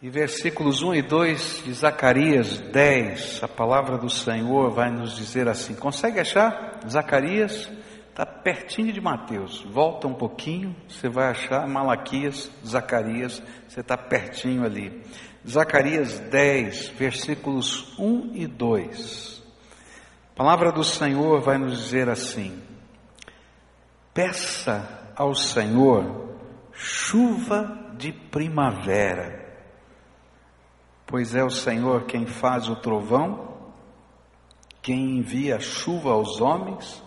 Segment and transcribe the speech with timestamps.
[0.00, 5.48] E versículos 1 e 2 de Zacarias 10, a palavra do Senhor vai nos dizer
[5.48, 6.78] assim: consegue achar?
[6.88, 7.68] Zacarias
[8.08, 14.64] está pertinho de Mateus, volta um pouquinho, você vai achar Malaquias, Zacarias, você está pertinho
[14.64, 15.02] ali.
[15.44, 19.42] Zacarias 10, versículos 1 e 2.
[20.32, 22.56] A palavra do Senhor vai nos dizer assim:
[24.14, 26.36] Peça ao Senhor
[26.72, 29.47] chuva de primavera
[31.08, 33.48] pois é o Senhor quem faz o trovão,
[34.82, 37.02] quem envia a chuva aos homens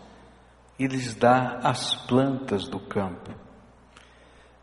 [0.78, 3.30] e lhes dá as plantas do campo.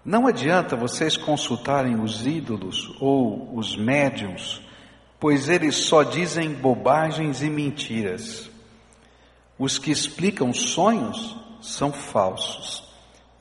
[0.05, 4.61] Não adianta vocês consultarem os ídolos ou os médiums,
[5.21, 8.51] pois eles só dizem bobagens e mentiras.
[9.57, 12.83] Os que explicam sonhos são falsos,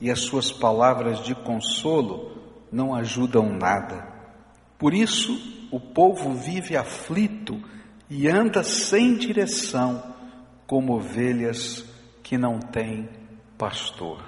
[0.00, 2.36] e as suas palavras de consolo
[2.70, 4.17] não ajudam nada.
[4.78, 5.36] Por isso,
[5.72, 7.60] o povo vive aflito
[8.08, 10.14] e anda sem direção,
[10.66, 11.84] como ovelhas
[12.22, 13.08] que não têm
[13.56, 14.22] pastor.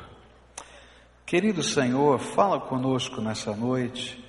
[1.24, 4.22] Querido Senhor, fala conosco nessa noite.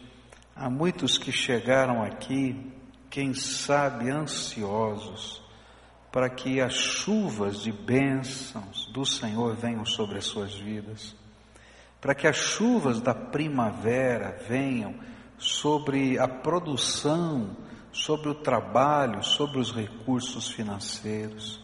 [0.56, 2.72] Há muitos que chegaram aqui,
[3.10, 5.42] quem sabe ansiosos,
[6.12, 11.16] para que as chuvas de bênçãos do Senhor venham sobre as suas vidas,
[12.00, 14.94] para que as chuvas da primavera venham
[15.42, 17.58] sobre a produção,
[17.92, 21.60] sobre o trabalho, sobre os recursos financeiros,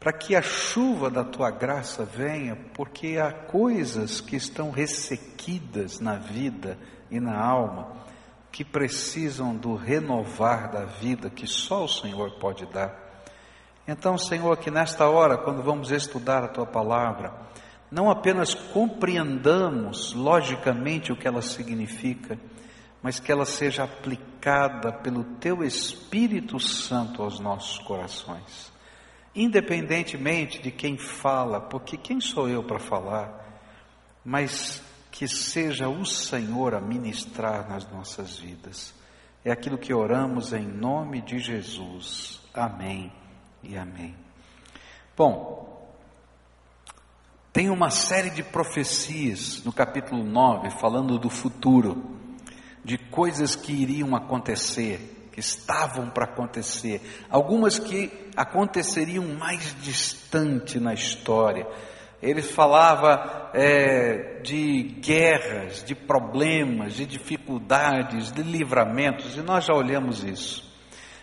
[0.00, 6.16] para que a chuva da tua graça venha, porque há coisas que estão ressequidas na
[6.16, 6.76] vida
[7.08, 7.92] e na alma,
[8.50, 13.22] que precisam do renovar da vida que só o Senhor pode dar.
[13.86, 17.32] Então, Senhor, que nesta hora, quando vamos estudar a tua palavra,
[17.88, 22.36] não apenas compreendamos logicamente o que ela significa,
[23.02, 28.72] mas que ela seja aplicada pelo Teu Espírito Santo aos nossos corações,
[29.34, 33.44] independentemente de quem fala, porque quem sou eu para falar,
[34.24, 38.94] mas que seja o Senhor a ministrar nas nossas vidas.
[39.44, 42.40] É aquilo que oramos em nome de Jesus.
[42.52, 43.12] Amém
[43.62, 44.14] e amém.
[45.16, 45.66] Bom,
[47.52, 52.16] tem uma série de profecias no capítulo 9 falando do futuro
[52.86, 60.94] de coisas que iriam acontecer, que estavam para acontecer, algumas que aconteceriam mais distante na
[60.94, 61.66] história.
[62.22, 70.22] Ele falava é, de guerras, de problemas, de dificuldades, de livramentos, e nós já olhamos
[70.22, 70.72] isso.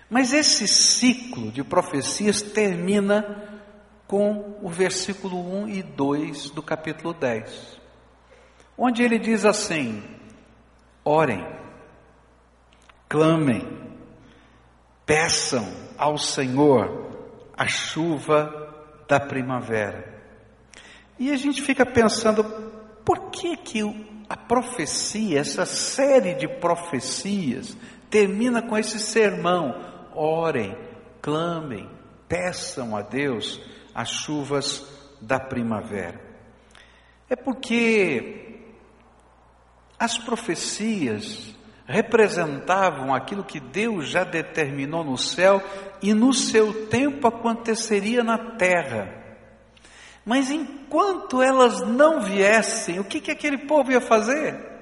[0.09, 3.61] Mas esse ciclo de profecias termina
[4.05, 7.79] com o versículo 1 e 2 do capítulo 10,
[8.77, 10.12] onde ele diz assim:
[11.05, 11.45] Orem,
[13.09, 13.67] clamem,
[15.05, 17.11] peçam ao Senhor
[17.57, 18.73] a chuva
[19.07, 20.21] da primavera.
[21.19, 22.43] E a gente fica pensando,
[23.03, 23.81] por que que
[24.29, 27.77] a profecia, essa série de profecias,
[28.09, 29.75] termina com esse sermão?
[30.15, 30.77] Orem,
[31.21, 31.89] clamem,
[32.27, 33.61] peçam a Deus
[33.93, 34.87] as chuvas
[35.21, 36.19] da primavera.
[37.29, 38.52] É porque
[40.03, 41.55] as profecias
[41.85, 45.63] representavam aquilo que Deus já determinou no céu
[46.01, 49.07] e no seu tempo aconteceria na terra.
[50.25, 54.73] Mas enquanto elas não viessem, o que, que aquele povo ia fazer?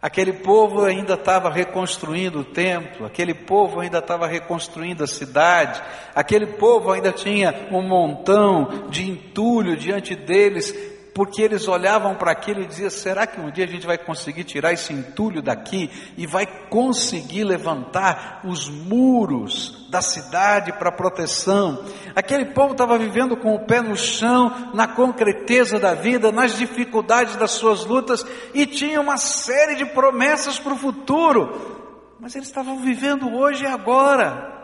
[0.00, 5.82] Aquele povo ainda estava reconstruindo o templo, aquele povo ainda estava reconstruindo a cidade,
[6.14, 12.60] aquele povo ainda tinha um montão de entulho diante deles porque eles olhavam para aquilo
[12.60, 16.26] e diziam: será que um dia a gente vai conseguir tirar esse entulho daqui e
[16.26, 21.82] vai conseguir levantar os muros da cidade para proteção?
[22.14, 27.34] Aquele povo estava vivendo com o pé no chão, na concreteza da vida, nas dificuldades
[27.36, 28.22] das suas lutas
[28.52, 33.66] e tinha uma série de promessas para o futuro, mas eles estavam vivendo hoje e
[33.66, 34.54] agora.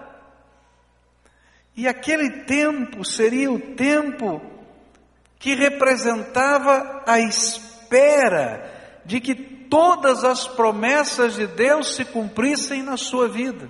[1.75, 4.51] E aquele tempo seria o tempo
[5.42, 13.28] que representava a espera de que todas as promessas de Deus se cumprissem na sua
[13.28, 13.68] vida.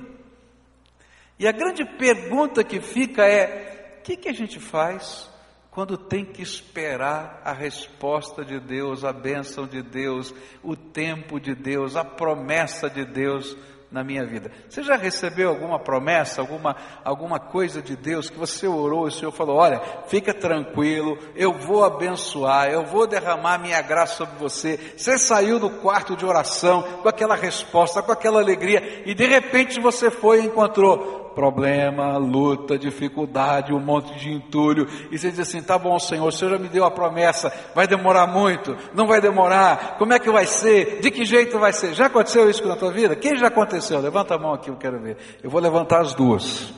[1.39, 5.31] E a grande pergunta que fica é: o que, que a gente faz
[5.71, 11.55] quando tem que esperar a resposta de Deus, a bênção de Deus, o tempo de
[11.55, 13.57] Deus, a promessa de Deus
[13.93, 14.51] na minha vida.
[14.69, 16.75] Você já recebeu alguma promessa, alguma,
[17.05, 21.53] alguma coisa de Deus que você orou e o Senhor falou: Olha, fica tranquilo, eu
[21.53, 24.95] vou abençoar, eu vou derramar minha graça sobre você.
[24.97, 29.79] Você saiu do quarto de oração com aquela resposta, com aquela alegria, e de repente
[29.79, 35.63] você foi e encontrou problema, luta, dificuldade, um monte de entulho, e você diz assim:
[35.63, 39.21] tá bom, Senhor, o Senhor já me deu a promessa, vai demorar muito, não vai
[39.21, 41.95] demorar, como é que vai ser, de que jeito vai ser?
[41.95, 43.17] Já aconteceu isso na tua vida?
[43.17, 44.01] Quem já aconteceu?
[44.01, 45.17] Levanta a mão aqui, eu quero ver.
[45.43, 46.73] Eu vou levantar as duas.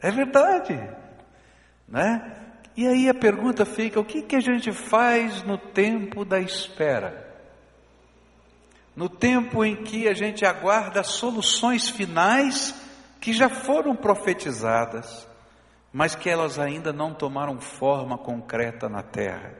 [0.00, 0.78] É verdade,
[1.86, 2.36] né?
[2.76, 7.28] E aí a pergunta fica: o que, que a gente faz no tempo da espera?
[8.96, 12.74] No tempo em que a gente aguarda soluções finais
[13.20, 15.28] que já foram profetizadas,
[15.92, 19.54] mas que elas ainda não tomaram forma concreta na terra.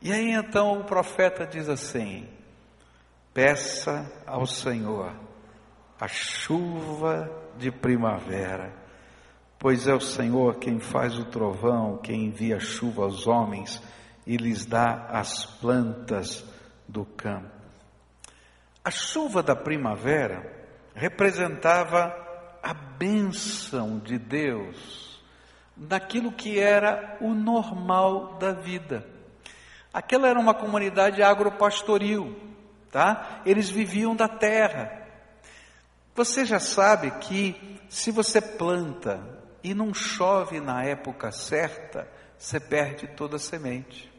[0.00, 2.28] E aí então o profeta diz assim:
[3.32, 5.12] peça ao Senhor
[5.98, 8.74] a chuva de primavera,
[9.58, 13.80] pois é o Senhor quem faz o trovão, quem envia chuva aos homens
[14.26, 16.44] e lhes dá as plantas
[16.88, 17.50] do campo.
[18.84, 20.44] A chuva da primavera
[20.94, 22.21] representava
[22.62, 25.20] a bênção de Deus
[25.76, 29.06] naquilo que era o normal da vida.
[29.92, 32.38] Aquela era uma comunidade agropastoril,
[32.90, 33.42] tá?
[33.44, 35.00] Eles viviam da terra.
[36.14, 39.20] Você já sabe que se você planta
[39.64, 44.11] e não chove na época certa, você perde toda a semente.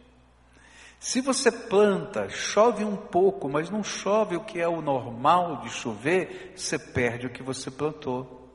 [1.04, 5.70] Se você planta, chove um pouco, mas não chove o que é o normal de
[5.70, 8.50] chover, você perde o que você plantou.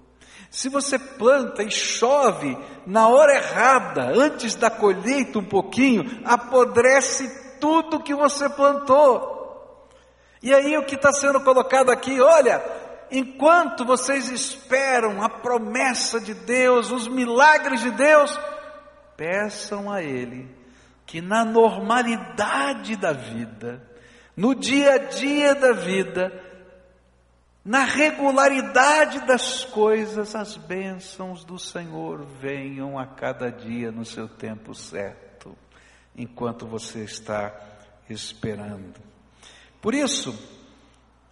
[0.51, 2.57] Se você planta e chove
[2.87, 9.87] na hora errada, antes da colheita um pouquinho, apodrece tudo que você plantou.
[10.43, 12.65] E aí o que está sendo colocado aqui, olha,
[13.11, 18.41] enquanto vocês esperam a promessa de Deus, os milagres de Deus,
[19.19, 20.58] peçam a Ele
[21.09, 23.83] que na normalidade da vida,
[24.37, 26.31] no dia a dia da vida,
[27.65, 34.75] na regularidade das coisas, as bênçãos do Senhor venham a cada dia no seu tempo
[34.75, 35.57] certo,
[36.15, 37.59] enquanto você está
[38.11, 39.01] esperando.
[39.81, 40.39] Por isso,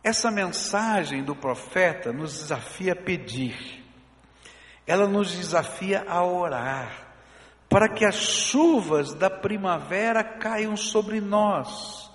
[0.03, 3.85] essa mensagem do profeta nos desafia a pedir,
[4.87, 7.06] ela nos desafia a orar,
[7.77, 12.11] para que as chuvas da primavera caiam sobre nós,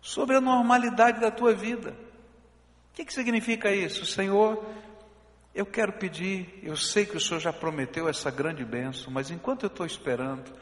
[0.00, 1.90] sobre a normalidade da tua vida.
[1.90, 4.06] O que, que significa isso?
[4.06, 4.64] Senhor,
[5.52, 9.64] eu quero pedir, eu sei que o Senhor já prometeu essa grande bênção, mas enquanto
[9.64, 10.52] eu estou esperando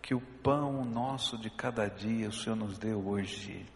[0.00, 3.66] que o pão nosso de cada dia o Senhor nos dê hoje.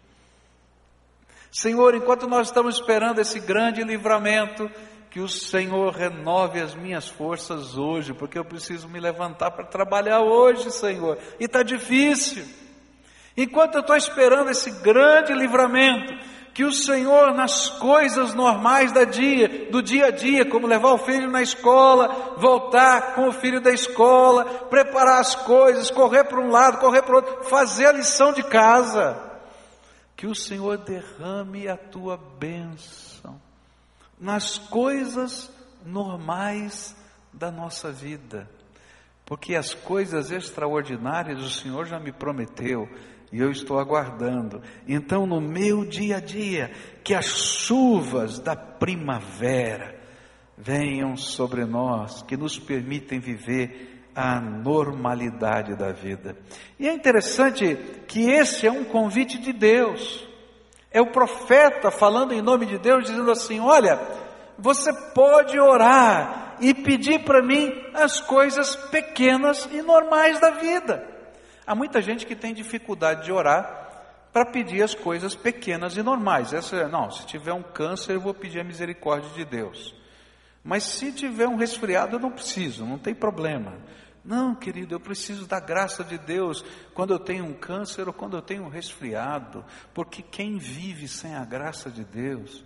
[1.51, 4.71] Senhor, enquanto nós estamos esperando esse grande livramento,
[5.13, 10.21] que o Senhor renove as minhas forças hoje, porque eu preciso me levantar para trabalhar
[10.21, 12.43] hoje, Senhor, e está difícil.
[13.37, 16.15] Enquanto eu estou esperando esse grande livramento,
[16.51, 21.05] que o Senhor, nas coisas normais da dia, do dia a dia, como levar o
[21.05, 26.49] filho na escola, voltar com o filho da escola, preparar as coisas, correr para um
[26.49, 29.15] lado, correr para o outro, fazer a lição de casa,
[30.15, 33.12] que o Senhor derrame a tua bênção
[34.23, 35.51] nas coisas
[35.85, 36.95] normais
[37.33, 38.49] da nossa vida,
[39.25, 42.87] porque as coisas extraordinárias o Senhor já me prometeu
[43.33, 44.61] e eu estou aguardando.
[44.87, 46.71] Então, no meu dia a dia,
[47.03, 49.93] que as chuvas da primavera
[50.57, 56.37] venham sobre nós, que nos permitem viver a normalidade da vida.
[56.79, 57.75] E é interessante
[58.07, 60.25] que esse é um convite de Deus.
[60.93, 63.99] É o profeta falando em nome de Deus, dizendo assim: Olha,
[64.57, 71.03] você pode orar e pedir para mim as coisas pequenas e normais da vida.
[71.65, 73.81] Há muita gente que tem dificuldade de orar
[74.31, 76.53] para pedir as coisas pequenas e normais.
[76.53, 79.95] Essa, é, não, se tiver um câncer, eu vou pedir a misericórdia de Deus.
[80.63, 83.73] Mas se tiver um resfriado, eu não preciso, não tem problema.
[84.23, 86.63] Não, querido, eu preciso da graça de Deus.
[86.93, 91.35] Quando eu tenho um câncer ou quando eu tenho um resfriado, porque quem vive sem
[91.35, 92.63] a graça de Deus,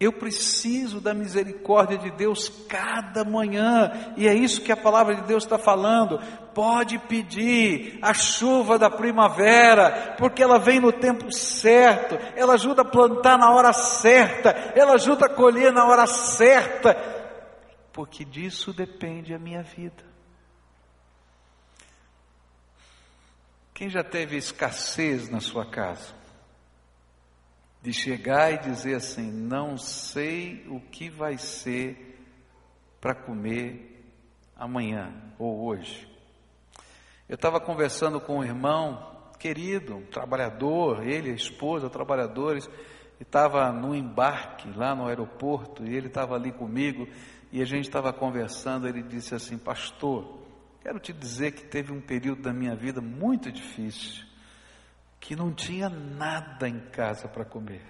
[0.00, 5.22] eu preciso da misericórdia de Deus cada manhã, e é isso que a palavra de
[5.22, 6.18] Deus está falando.
[6.54, 12.84] Pode pedir a chuva da primavera, porque ela vem no tempo certo, ela ajuda a
[12.84, 16.94] plantar na hora certa, ela ajuda a colher na hora certa,
[17.92, 20.09] porque disso depende a minha vida.
[23.80, 26.20] Quem já teve escassez na sua casa?
[27.80, 32.22] de chegar e dizer assim: não sei o que vai ser
[33.00, 34.04] para comer
[34.54, 36.06] amanhã ou hoje.
[37.26, 42.68] Eu estava conversando com um irmão querido, um trabalhador, ele, a esposa, trabalhadores,
[43.18, 47.08] e estava no embarque lá no aeroporto, e ele estava ali comigo,
[47.50, 50.39] e a gente estava conversando, ele disse assim, pastor,
[50.82, 54.24] quero te dizer que teve um período da minha vida muito difícil,
[55.18, 57.82] que não tinha nada em casa para comer.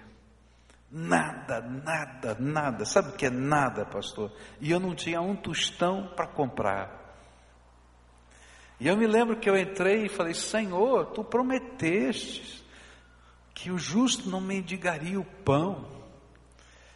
[0.91, 2.85] Nada, nada, nada.
[2.85, 4.31] Sabe o que é nada, pastor?
[4.59, 6.99] E eu não tinha um tostão para comprar.
[8.77, 12.61] E eu me lembro que eu entrei e falei: Senhor, tu prometeste
[13.53, 15.87] que o justo não mendigaria o pão.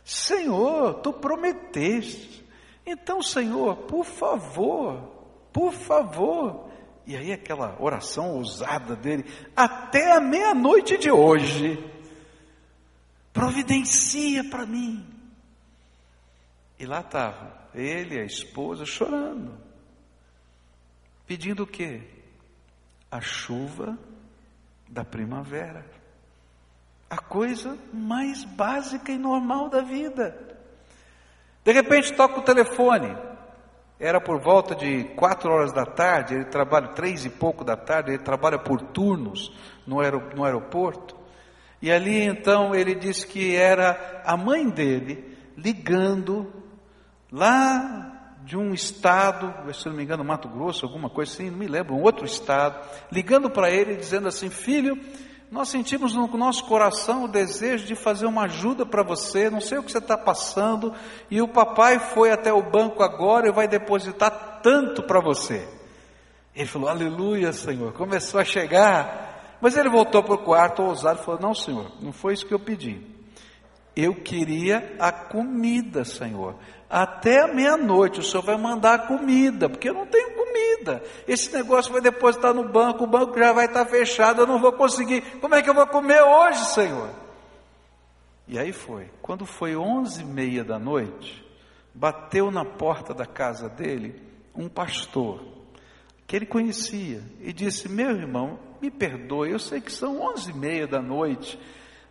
[0.03, 2.43] Senhor, tu prometeste.
[2.85, 5.14] Então, Senhor, por favor,
[5.55, 6.69] por favor.
[7.07, 9.23] E aí aquela oração ousada dele,
[9.55, 11.81] até a meia-noite de hoje,
[13.31, 15.07] providencia para mim.
[16.77, 19.57] E lá estava ele e a esposa chorando.
[21.25, 22.01] Pedindo o quê?
[23.09, 23.97] A chuva
[24.89, 25.85] da primavera.
[27.09, 30.57] A coisa mais básica e normal da vida.
[31.63, 33.34] De repente toca o telefone.
[33.99, 38.11] Era por volta de quatro horas da tarde, ele trabalha três e pouco da tarde,
[38.11, 39.53] ele trabalha por turnos
[39.87, 41.15] no, aeroporto.
[41.81, 46.51] E ali então ele disse que era a mãe dele ligando
[47.31, 48.11] lá
[48.43, 51.95] de um estado, se não me engano, Mato Grosso, alguma coisa assim, não me lembro,
[51.95, 52.79] um outro estado,
[53.11, 54.99] ligando para ele dizendo assim: Filho,
[55.55, 59.77] nós sentimos no nosso coração o desejo de fazer uma ajuda para você, não sei
[59.77, 60.93] o que você está passando,
[61.31, 65.65] e o papai foi até o banco agora e vai depositar tanto para você.
[66.53, 67.93] Ele falou: Aleluia, Senhor.
[67.93, 72.11] Começou a chegar, mas ele voltou para o quarto ousado e falou: Não, Senhor, não
[72.11, 73.01] foi isso que eu pedi.
[73.95, 76.55] Eu queria a comida, Senhor.
[76.89, 81.01] Até meia-noite o Senhor vai mandar comida, porque eu não tenho comida.
[81.27, 84.73] Esse negócio vai depositar no banco, o banco já vai estar fechado, eu não vou
[84.73, 85.21] conseguir.
[85.39, 87.09] Como é que eu vou comer hoje, Senhor?
[88.47, 89.09] E aí foi.
[89.21, 91.43] Quando foi onze e meia da noite,
[91.93, 94.21] bateu na porta da casa dele
[94.55, 95.43] um pastor
[96.27, 100.53] que ele conhecia e disse: Meu irmão, me perdoe, eu sei que são onze e
[100.53, 101.59] meia da noite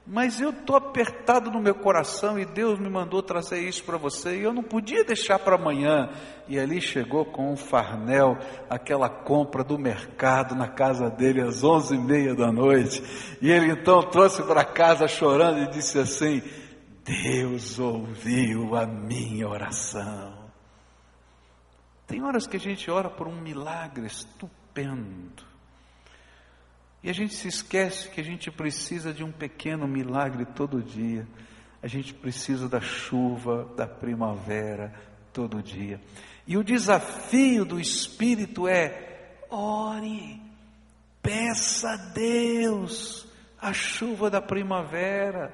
[0.06, 4.36] mas eu estou apertado no meu coração e Deus me mandou trazer isso para você
[4.36, 6.10] e eu não podia deixar para amanhã.
[6.46, 8.36] E ali chegou com um farnel,
[8.68, 13.02] aquela compra do mercado na casa dele às onze e meia da noite.
[13.40, 16.42] E ele então trouxe para casa chorando e disse assim:
[17.02, 20.44] Deus ouviu a minha oração.
[22.06, 25.53] Tem horas que a gente ora por um milagre estupendo.
[27.04, 31.28] E a gente se esquece que a gente precisa de um pequeno milagre todo dia.
[31.82, 34.90] A gente precisa da chuva, da primavera
[35.30, 36.00] todo dia.
[36.46, 40.40] E o desafio do Espírito é: ore,
[41.22, 43.28] peça a Deus
[43.60, 45.52] a chuva da primavera,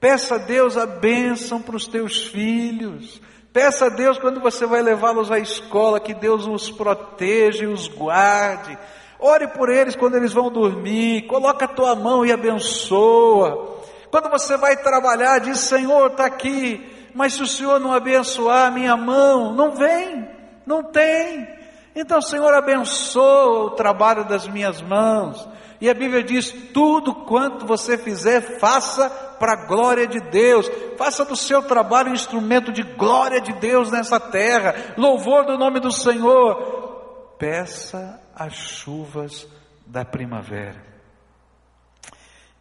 [0.00, 3.22] peça a Deus a bênção para os teus filhos,
[3.52, 7.86] peça a Deus quando você vai levá-los à escola, que Deus os proteja e os
[7.86, 8.76] guarde.
[9.22, 11.28] Ore por eles quando eles vão dormir.
[11.28, 13.78] Coloca a tua mão e abençoa.
[14.10, 17.10] Quando você vai trabalhar, diz: Senhor, está aqui.
[17.14, 20.28] Mas se o Senhor não abençoar a minha mão, não vem,
[20.66, 21.46] não tem.
[21.94, 25.48] Então, Senhor, abençoa o trabalho das minhas mãos.
[25.80, 30.68] E a Bíblia diz: tudo quanto você fizer, faça para a glória de Deus.
[30.98, 34.74] Faça do seu trabalho um instrumento de glória de Deus nessa terra.
[34.96, 37.36] Louvor do nome do Senhor.
[37.38, 39.48] Peça as chuvas
[39.86, 40.82] da primavera.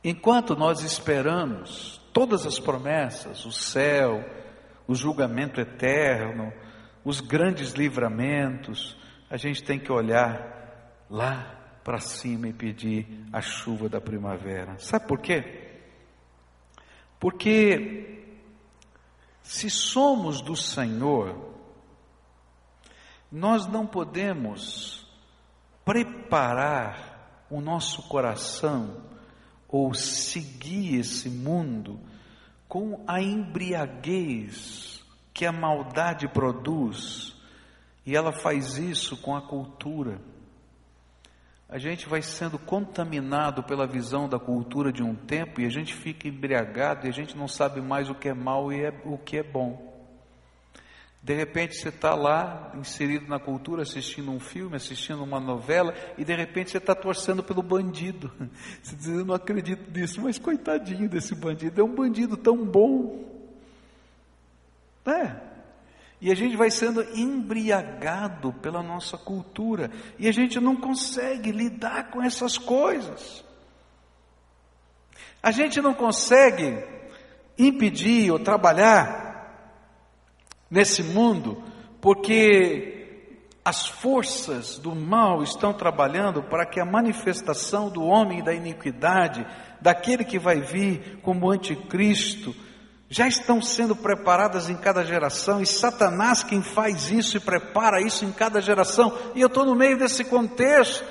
[0.03, 4.23] Enquanto nós esperamos todas as promessas, o céu,
[4.87, 6.51] o julgamento eterno,
[7.05, 8.97] os grandes livramentos,
[9.29, 14.77] a gente tem que olhar lá para cima e pedir a chuva da primavera.
[14.79, 15.79] Sabe por quê?
[17.19, 18.23] Porque
[19.41, 21.53] se somos do Senhor,
[23.31, 25.07] nós não podemos
[25.83, 29.03] preparar o nosso coração
[29.67, 31.99] ou seguir esse mundo
[32.67, 37.35] com a embriaguez que a maldade produz,
[38.05, 40.21] e ela faz isso com a cultura.
[41.67, 45.93] A gente vai sendo contaminado pela visão da cultura de um tempo e a gente
[45.93, 49.17] fica embriagado e a gente não sabe mais o que é mal e é, o
[49.17, 49.90] que é bom.
[51.23, 56.25] De repente você está lá, inserido na cultura, assistindo um filme, assistindo uma novela, e
[56.25, 58.31] de repente você está torcendo pelo bandido.
[58.81, 63.23] Você diz, eu não acredito nisso, mas coitadinho desse bandido, é um bandido tão bom.
[65.05, 65.35] É.
[66.19, 72.09] E a gente vai sendo embriagado pela nossa cultura, e a gente não consegue lidar
[72.09, 73.45] com essas coisas.
[75.41, 76.83] A gente não consegue
[77.59, 79.30] impedir ou trabalhar
[80.71, 81.61] nesse mundo,
[81.99, 83.01] porque
[83.63, 89.45] as forças do mal estão trabalhando para que a manifestação do homem da iniquidade,
[89.79, 92.55] daquele que vai vir como anticristo,
[93.07, 98.23] já estão sendo preparadas em cada geração, e Satanás quem faz isso e prepara isso
[98.23, 101.05] em cada geração, e eu estou no meio desse contexto,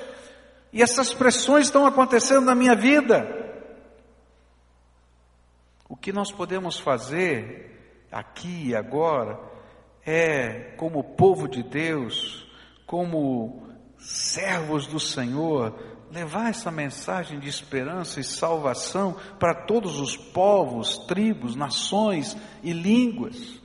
[0.73, 3.39] e essas pressões estão acontecendo na minha vida.
[5.87, 9.50] O que nós podemos fazer aqui e agora
[10.05, 12.47] é, como povo de Deus,
[12.85, 13.67] como
[13.97, 15.77] servos do Senhor,
[16.11, 23.61] levar essa mensagem de esperança e salvação para todos os povos, tribos, nações e línguas.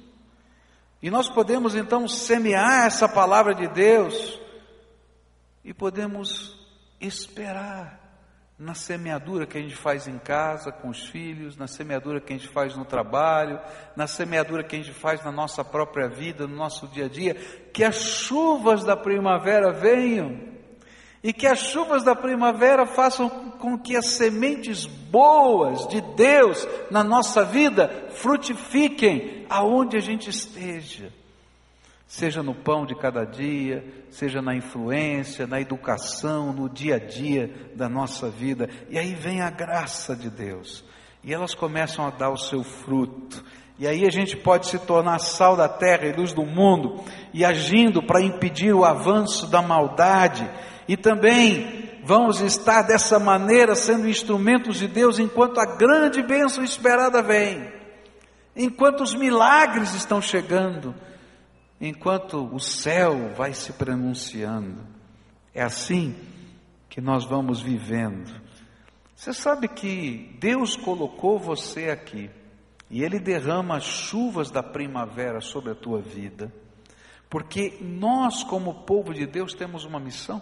[1.03, 4.41] E nós podemos então semear essa palavra de Deus
[5.65, 6.57] e podemos
[7.01, 8.06] esperar
[8.59, 12.37] na semeadura que a gente faz em casa com os filhos, na semeadura que a
[12.37, 13.61] gente faz no trabalho,
[13.95, 17.35] na semeadura que a gente faz na nossa própria vida, no nosso dia a dia,
[17.73, 20.41] que as chuvas da primavera venham
[21.23, 27.05] e que as chuvas da primavera façam com que as sementes boas de Deus na
[27.05, 31.13] nossa vida frutifiquem aonde a gente esteja
[32.07, 37.73] seja no pão de cada dia, seja na influência, na educação, no dia a dia
[37.75, 38.71] da nossa vida.
[38.89, 40.85] E aí vem a graça de Deus,
[41.25, 43.45] e elas começam a dar o seu fruto.
[43.79, 47.45] E aí a gente pode se tornar sal da terra e luz do mundo, e
[47.45, 50.49] agindo para impedir o avanço da maldade,
[50.89, 57.21] e também vamos estar dessa maneira sendo instrumentos de Deus enquanto a grande bênção esperada
[57.21, 57.69] vem,
[58.55, 60.95] enquanto os milagres estão chegando,
[61.81, 64.83] enquanto o céu vai se pronunciando.
[65.55, 66.15] É assim
[66.89, 68.41] que nós vamos vivendo.
[69.15, 72.31] Você sabe que Deus colocou você aqui
[72.91, 76.53] e Ele derrama as chuvas da primavera sobre a tua vida,
[77.29, 80.41] porque nós, como povo de Deus, temos uma missão.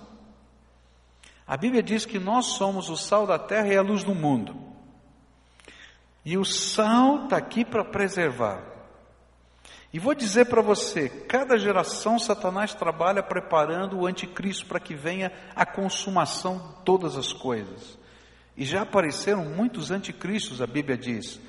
[1.47, 4.55] A Bíblia diz que nós somos o sal da terra e a luz do mundo.
[6.25, 8.74] E o sal está aqui para preservar.
[9.95, 15.31] E vou dizer para você: cada geração Satanás trabalha preparando o anticristo para que venha
[15.55, 17.97] a consumação de todas as coisas.
[18.57, 21.41] E já apareceram muitos anticristos, a Bíblia diz,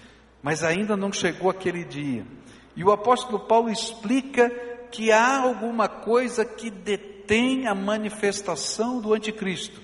[0.44, 2.24] mas ainda não chegou aquele dia.
[2.76, 4.48] E o apóstolo Paulo explica
[4.92, 9.82] que há alguma coisa que detém a manifestação do anticristo.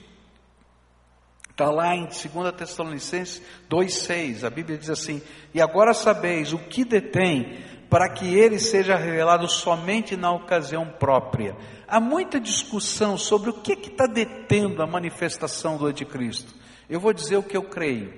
[1.49, 5.19] Está lá em 2 Tessalonicenses 2,6, a Bíblia diz assim:
[5.51, 11.57] E agora sabeis o que detém para que ele seja revelado somente na ocasião própria.
[11.85, 16.55] Há muita discussão sobre o que está detendo a manifestação do anticristo.
[16.89, 18.13] Eu vou dizer o que eu creio.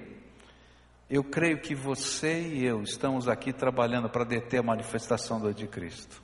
[1.10, 6.23] Eu creio que você e eu estamos aqui trabalhando para deter a manifestação do anticristo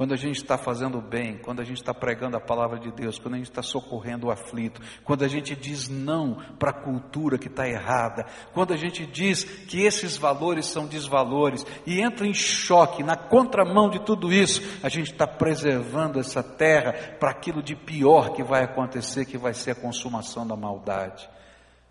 [0.00, 3.18] quando a gente está fazendo bem, quando a gente está pregando a palavra de Deus,
[3.18, 7.36] quando a gente está socorrendo o aflito, quando a gente diz não para a cultura
[7.36, 12.32] que está errada, quando a gente diz que esses valores são desvalores e entra em
[12.32, 17.76] choque, na contramão de tudo isso, a gente está preservando essa terra para aquilo de
[17.76, 21.28] pior que vai acontecer, que vai ser a consumação da maldade.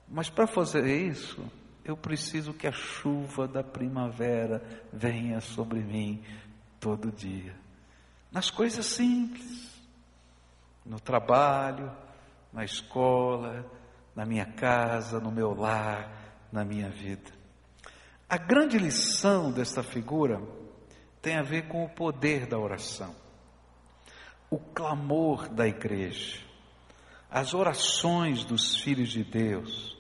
[0.08, 1.45] Mas para fazer isso,
[1.86, 6.24] eu preciso que a chuva da primavera venha sobre mim
[6.80, 7.68] todo dia
[8.32, 9.70] nas coisas simples,
[10.86, 11.92] no trabalho,
[12.54, 13.65] na escola,
[14.15, 16.12] na minha casa, no meu lar,
[16.52, 17.32] na minha vida.
[18.28, 20.42] A grande lição desta figura
[21.22, 23.15] tem a ver com o poder da oração,
[24.50, 26.39] o clamor da igreja,
[27.30, 29.98] as orações dos filhos de Deus,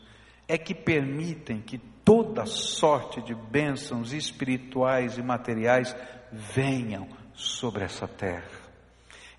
[0.47, 5.95] é que permitem que toda sorte de bênçãos espirituais e materiais
[6.31, 8.59] venham sobre essa terra.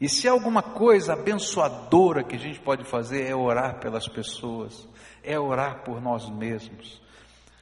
[0.01, 4.89] E se há alguma coisa abençoadora que a gente pode fazer é orar pelas pessoas,
[5.23, 7.01] é orar por nós mesmos.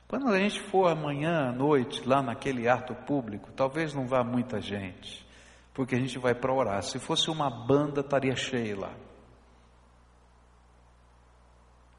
[0.07, 4.61] Quando a gente for amanhã à noite lá naquele ato público, talvez não vá muita
[4.61, 5.27] gente,
[5.75, 6.83] porque a gente vai para orar.
[6.85, 8.95] Se fosse uma banda, estaria cheio lá.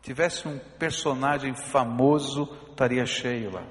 [0.01, 3.67] Tivesse um personagem famoso, estaria cheio lá.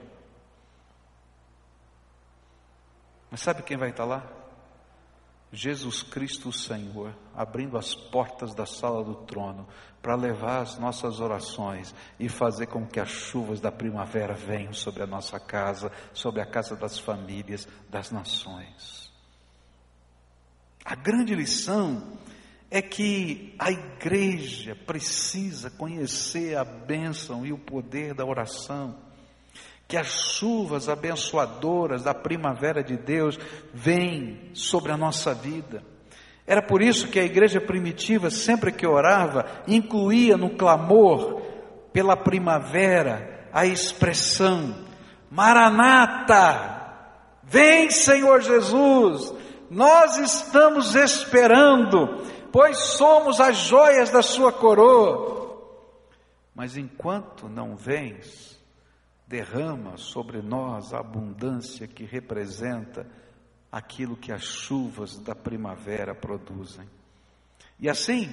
[3.31, 4.38] Mas sabe quem vai estar lá?
[5.53, 9.67] Jesus Cristo, o Senhor, abrindo as portas da sala do trono
[10.03, 15.03] para levar as nossas orações e fazer com que as chuvas da primavera venham sobre
[15.03, 19.11] a nossa casa, sobre a casa das famílias, das nações.
[20.85, 22.19] A grande lição
[22.71, 29.08] é que a igreja precisa conhecer a bênção e o poder da oração,
[29.89, 33.39] que as chuvas abençoadoras da primavera de Deus
[33.73, 35.83] vêm sobre a nossa vida.
[36.47, 41.43] Era por isso que a igreja primitiva, sempre que orava, incluía no clamor
[41.93, 44.75] pela primavera a expressão:
[45.31, 46.77] Maranata!
[47.43, 49.35] Vem, Senhor Jesus!
[49.71, 52.23] Nós estamos esperando
[52.53, 55.39] pois somos as joias da sua coroa.
[56.55, 58.58] Mas enquanto não vens,
[59.29, 63.07] derrama sobre nós a abundância que representa
[63.71, 66.89] aquilo que as chuvas da primavera produzem.
[67.79, 68.27] E assim,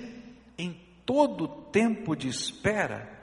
[0.57, 0.73] em
[1.05, 3.13] todo tempo de espera,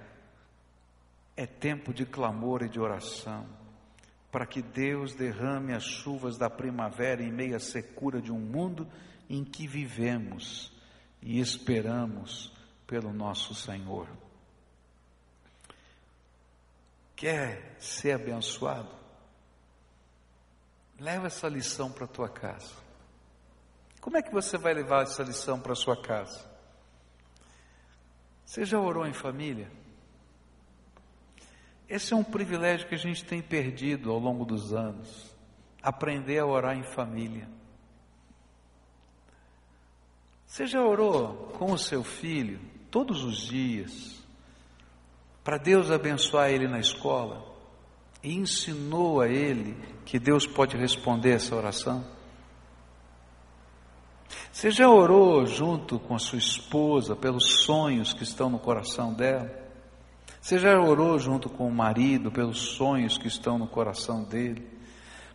[1.35, 3.47] é tempo de clamor e de oração,
[4.31, 8.87] para que Deus derrame as chuvas da primavera em meio à secura de um mundo
[9.29, 10.71] em que vivemos
[11.23, 12.53] e esperamos
[12.87, 14.09] pelo nosso Senhor.
[17.23, 18.91] Quer ser abençoado?
[20.99, 22.75] Leva essa lição para a tua casa.
[24.01, 26.45] Como é que você vai levar essa lição para a sua casa?
[28.45, 29.71] Você já orou em família?
[31.89, 35.33] Esse é um privilégio que a gente tem perdido ao longo dos anos.
[35.81, 37.49] Aprender a orar em família.
[40.45, 44.22] Você já orou com o seu filho todos os dias
[45.43, 47.45] para Deus abençoar ele na escola
[48.23, 52.05] e ensinou a ele que Deus pode responder essa oração?
[54.53, 59.51] Você já orou junto com a sua esposa pelos sonhos que estão no coração dela?
[60.41, 64.71] Você já orou junto com o marido pelos sonhos que estão no coração dele?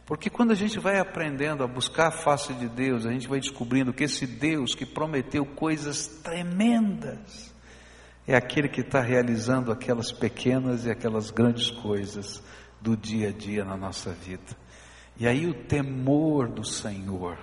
[0.06, 3.40] Porque quando a gente vai aprendendo a buscar a face de Deus, a gente vai
[3.40, 7.54] descobrindo que esse Deus que prometeu coisas tremendas
[8.28, 12.44] é aquele que está realizando aquelas pequenas e aquelas grandes coisas
[12.82, 14.56] do dia a dia na nossa vida.
[15.18, 17.38] E aí o temor do Senhor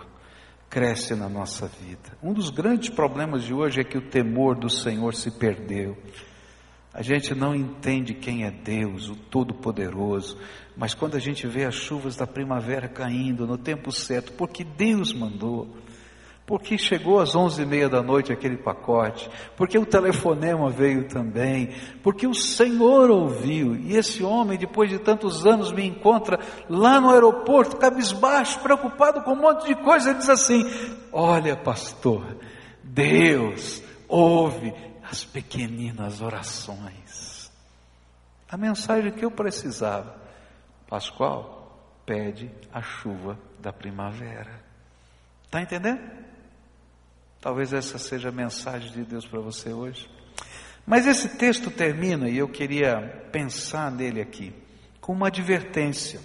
[0.68, 2.18] cresce na nossa vida.
[2.22, 5.96] Um dos grandes problemas de hoje é que o temor do Senhor se perdeu.
[6.92, 10.38] A gente não entende quem é Deus, o Todo-Poderoso,
[10.76, 15.12] mas quando a gente vê as chuvas da primavera caindo no tempo certo, porque Deus
[15.12, 15.68] mandou,
[16.46, 21.70] porque chegou às onze e meia da noite aquele pacote, porque o telefonema veio também,
[22.02, 27.10] porque o Senhor ouviu, e esse homem, depois de tantos anos, me encontra lá no
[27.10, 30.62] aeroporto, cabisbaixo, preocupado com um monte de coisa, ele diz assim:
[31.10, 32.36] Olha, pastor,
[32.82, 34.74] Deus ouve
[35.10, 37.50] as pequeninas orações.
[38.50, 40.14] A mensagem que eu precisava,
[40.88, 44.62] Pascoal, pede a chuva da primavera.
[45.44, 46.23] Está entendendo?
[47.44, 50.08] Talvez essa seja a mensagem de Deus para você hoje.
[50.86, 54.50] Mas esse texto termina, e eu queria pensar nele aqui,
[54.98, 56.20] com uma advertência.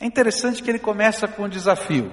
[0.00, 2.10] É interessante que ele começa com um desafio.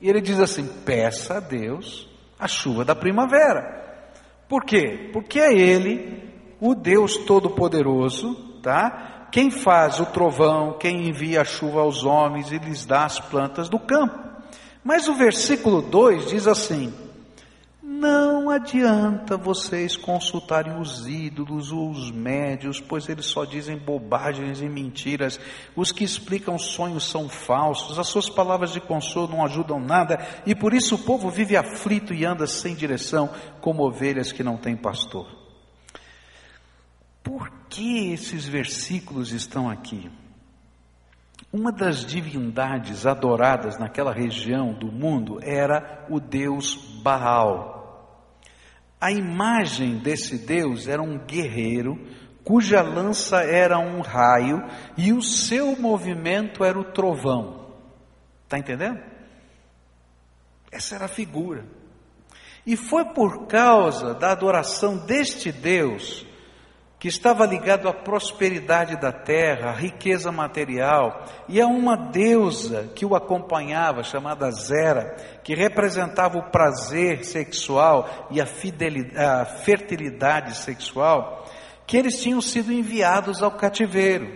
[0.00, 4.02] E ele diz assim: peça a Deus a chuva da primavera.
[4.48, 5.10] Por quê?
[5.12, 9.28] Porque é Ele, o Deus Todo-Poderoso, tá?
[9.30, 13.68] Quem faz o trovão, quem envia a chuva aos homens e lhes dá as plantas
[13.68, 14.18] do campo.
[14.82, 17.03] Mas o versículo 2 diz assim:
[17.86, 24.68] não adianta vocês consultarem os ídolos ou os médios, pois eles só dizem bobagens e
[24.70, 25.38] mentiras.
[25.76, 30.54] Os que explicam sonhos são falsos, as suas palavras de consolo não ajudam nada, e
[30.54, 33.28] por isso o povo vive aflito e anda sem direção,
[33.60, 35.26] como ovelhas que não têm pastor.
[37.22, 40.10] Por que esses versículos estão aqui?
[41.52, 47.73] Uma das divindades adoradas naquela região do mundo era o deus Baal.
[49.04, 52.00] A imagem desse Deus era um guerreiro,
[52.42, 57.70] cuja lança era um raio e o seu movimento era o trovão.
[58.44, 58.98] Está entendendo?
[60.72, 61.66] Essa era a figura.
[62.64, 66.26] E foi por causa da adoração deste Deus
[67.04, 73.04] que estava ligado à prosperidade da terra, à riqueza material, e a uma deusa que
[73.04, 75.14] o acompanhava, chamada Zera,
[75.44, 81.44] que representava o prazer sexual e a, a fertilidade sexual,
[81.86, 84.26] que eles tinham sido enviados ao cativeiro.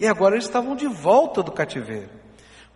[0.00, 2.10] E agora eles estavam de volta do cativeiro.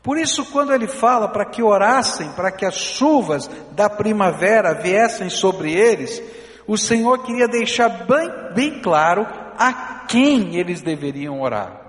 [0.00, 5.28] Por isso, quando ele fala para que orassem, para que as chuvas da primavera viessem
[5.28, 6.22] sobre eles,
[6.66, 9.26] o Senhor queria deixar bem, bem claro
[9.58, 11.80] a quem eles deveriam orar.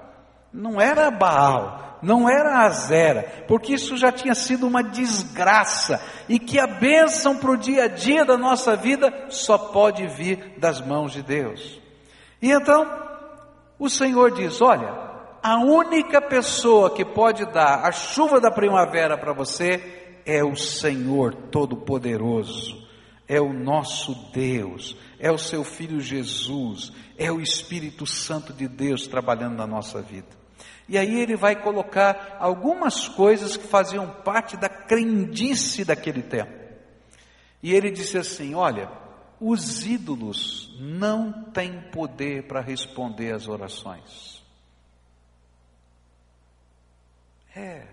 [0.51, 6.59] Não era Baal, não era Azera, porque isso já tinha sido uma desgraça e que
[6.59, 11.11] a bênção para o dia a dia da nossa vida só pode vir das mãos
[11.11, 11.81] de Deus.
[12.41, 12.85] E então,
[13.79, 14.93] o Senhor diz: Olha,
[15.41, 21.33] a única pessoa que pode dar a chuva da primavera para você é o Senhor
[21.33, 22.84] Todo-Poderoso,
[23.27, 29.07] é o nosso Deus, é o seu Filho Jesus, é o Espírito Santo de Deus
[29.07, 30.45] trabalhando na nossa vida.
[30.87, 36.53] E aí ele vai colocar algumas coisas que faziam parte da crendice daquele tempo.
[37.63, 38.91] E ele disse assim: Olha,
[39.39, 44.43] os ídolos não têm poder para responder às orações.
[47.55, 47.87] É,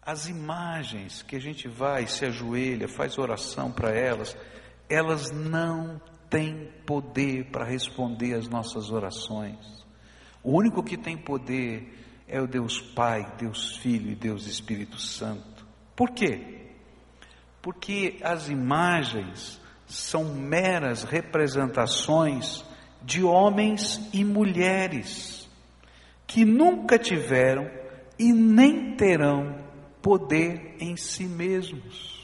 [0.00, 4.36] as imagens que a gente vai, se ajoelha, faz oração para elas,
[4.92, 9.58] elas não têm poder para responder às nossas orações.
[10.42, 15.66] O único que tem poder é o Deus Pai, Deus Filho e Deus Espírito Santo.
[15.96, 16.60] Por quê?
[17.62, 22.64] Porque as imagens são meras representações
[23.02, 25.48] de homens e mulheres
[26.26, 27.70] que nunca tiveram
[28.18, 29.58] e nem terão
[30.00, 32.21] poder em si mesmos.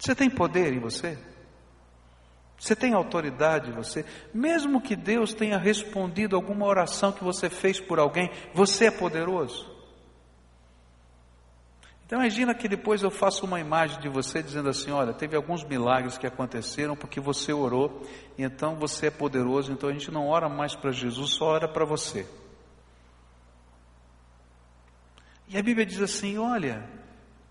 [0.00, 1.18] Você tem poder em você?
[2.58, 4.04] Você tem autoridade em você?
[4.32, 9.70] Mesmo que Deus tenha respondido alguma oração que você fez por alguém, você é poderoso.
[12.06, 15.62] Então imagina que depois eu faço uma imagem de você dizendo assim, olha, teve alguns
[15.62, 18.02] milagres que aconteceram porque você orou,
[18.36, 21.84] então você é poderoso, então a gente não ora mais para Jesus, só ora para
[21.84, 22.26] você.
[25.46, 26.88] E a Bíblia diz assim: olha,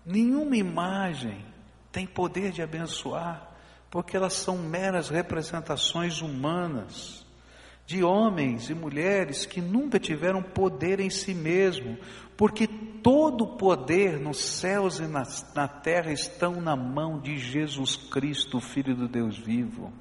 [0.04, 1.49] nenhuma imagem
[1.92, 3.50] tem poder de abençoar,
[3.90, 7.26] porque elas são meras representações humanas
[7.86, 11.98] de homens e mulheres que nunca tiveram poder em si mesmo,
[12.36, 15.24] porque todo o poder nos céus e na,
[15.56, 19.92] na terra estão na mão de Jesus Cristo, Filho do Deus vivo.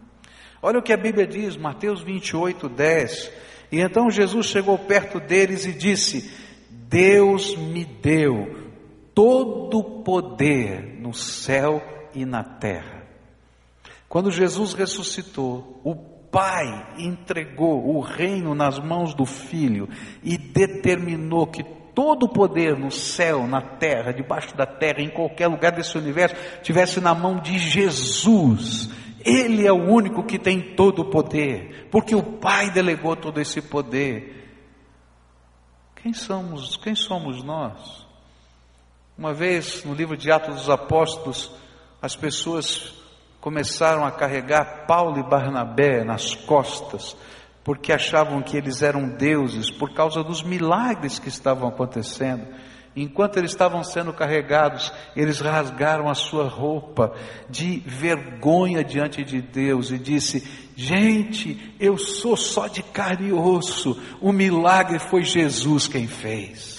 [0.61, 3.31] Olha o que a Bíblia diz, Mateus 28, 10.
[3.71, 6.31] E então Jesus chegou perto deles e disse:
[6.69, 8.58] Deus me deu
[9.19, 11.83] todo poder no céu
[12.15, 13.03] e na terra.
[14.07, 15.93] Quando Jesus ressuscitou, o
[16.31, 19.89] Pai entregou o reino nas mãos do Filho
[20.23, 25.47] e determinou que todo o poder no céu, na terra, debaixo da terra, em qualquer
[25.47, 28.89] lugar desse universo, tivesse na mão de Jesus.
[29.25, 33.61] Ele é o único que tem todo o poder, porque o Pai delegou todo esse
[33.61, 34.49] poder.
[36.01, 37.98] Quem somos, quem somos nós?
[39.19, 41.51] Uma vez, no livro de Atos dos Apóstolos,
[42.01, 42.93] as pessoas
[43.41, 47.17] começaram a carregar Paulo e Barnabé nas costas,
[47.61, 52.47] porque achavam que eles eram deuses por causa dos milagres que estavam acontecendo.
[52.95, 57.13] Enquanto eles estavam sendo carregados, eles rasgaram a sua roupa
[57.49, 64.01] de vergonha diante de Deus e disse: Gente, eu sou só de carne e osso.
[64.21, 66.78] O milagre foi Jesus quem fez.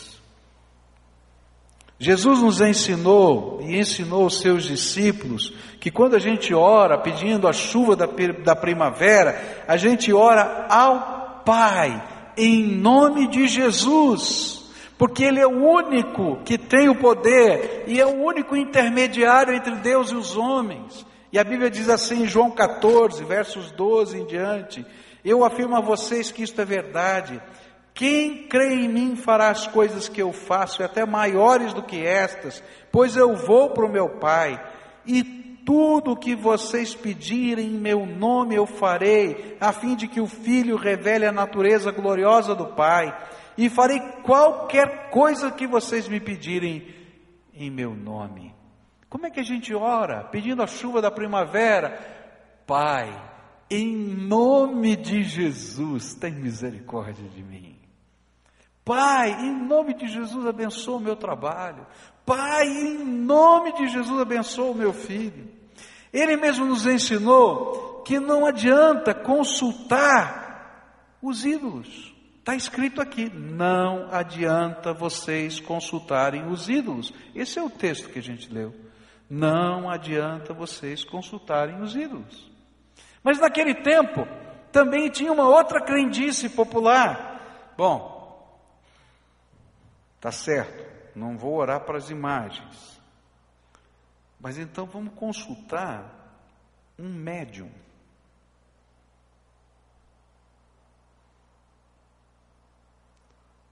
[2.00, 7.52] Jesus nos ensinou e ensinou os seus discípulos que quando a gente ora pedindo a
[7.52, 8.06] chuva da,
[8.42, 12.02] da primavera, a gente ora ao Pai,
[12.36, 14.60] em nome de Jesus
[15.00, 19.74] porque Ele é o único que tem o poder e é o único intermediário entre
[19.76, 21.06] Deus e os homens.
[21.32, 24.84] E a Bíblia diz assim em João 14, versos 12 em diante:
[25.24, 27.40] Eu afirmo a vocês que isto é verdade.
[28.00, 32.02] Quem crê em mim fará as coisas que eu faço, e até maiores do que
[32.02, 34.58] estas, pois eu vou para o meu Pai,
[35.04, 35.22] e
[35.66, 40.26] tudo o que vocês pedirem em meu nome eu farei, a fim de que o
[40.26, 43.14] Filho revele a natureza gloriosa do Pai
[43.58, 46.88] e farei qualquer coisa que vocês me pedirem
[47.52, 48.54] em meu nome.
[49.10, 50.24] Como é que a gente ora?
[50.24, 52.00] Pedindo a chuva da primavera.
[52.66, 53.12] Pai,
[53.68, 57.69] em nome de Jesus, tem misericórdia de mim.
[58.90, 61.86] Pai, em nome de Jesus, abençoa o meu trabalho.
[62.26, 65.48] Pai, em nome de Jesus, abençoa o meu filho.
[66.12, 72.12] Ele mesmo nos ensinou que não adianta consultar os ídolos.
[72.40, 77.14] Está escrito aqui: não adianta vocês consultarem os ídolos.
[77.32, 78.74] Esse é o texto que a gente leu.
[79.30, 82.50] Não adianta vocês consultarem os ídolos.
[83.22, 84.26] Mas naquele tempo
[84.72, 87.70] também tinha uma outra crendice popular.
[87.76, 88.09] Bom,
[90.20, 90.84] Tá certo,
[91.16, 93.00] não vou orar para as imagens.
[94.38, 96.18] Mas então vamos consultar
[96.98, 97.70] um médium.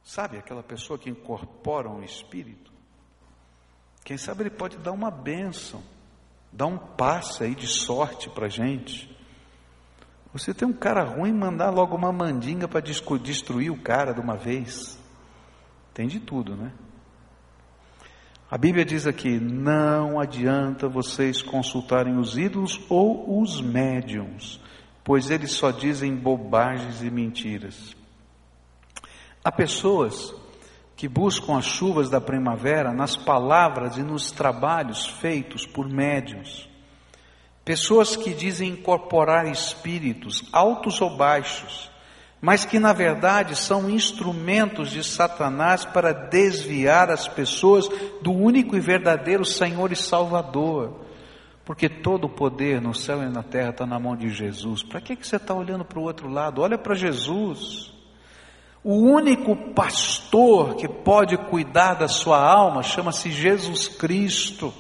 [0.02, 2.72] Sabe aquela pessoa que incorpora um espírito?
[4.02, 5.82] Quem sabe ele pode dar uma bênção,
[6.50, 9.14] dar um passe aí de sorte para a gente.
[10.32, 14.34] Você tem um cara ruim, mandar logo uma mandinga para destruir o cara de uma
[14.34, 14.97] vez.
[15.98, 16.70] Tem de tudo, né?
[18.48, 24.61] A Bíblia diz aqui: não adianta vocês consultarem os ídolos ou os médiums,
[25.02, 27.96] pois eles só dizem bobagens e mentiras.
[29.42, 30.32] Há pessoas
[30.94, 36.68] que buscam as chuvas da primavera nas palavras e nos trabalhos feitos por médiums.
[37.64, 41.88] Pessoas que dizem incorporar espíritos, altos ou baixos,
[42.40, 47.88] mas que na verdade são instrumentos de Satanás para desviar as pessoas
[48.22, 51.01] do único e verdadeiro Senhor e Salvador.
[51.64, 54.83] Porque todo o poder no céu e na terra está na mão de Jesus.
[54.83, 56.62] Para que, que você está olhando para o outro lado?
[56.62, 57.92] Olha para Jesus.
[58.83, 64.72] O único pastor que pode cuidar da sua alma chama-se Jesus Cristo.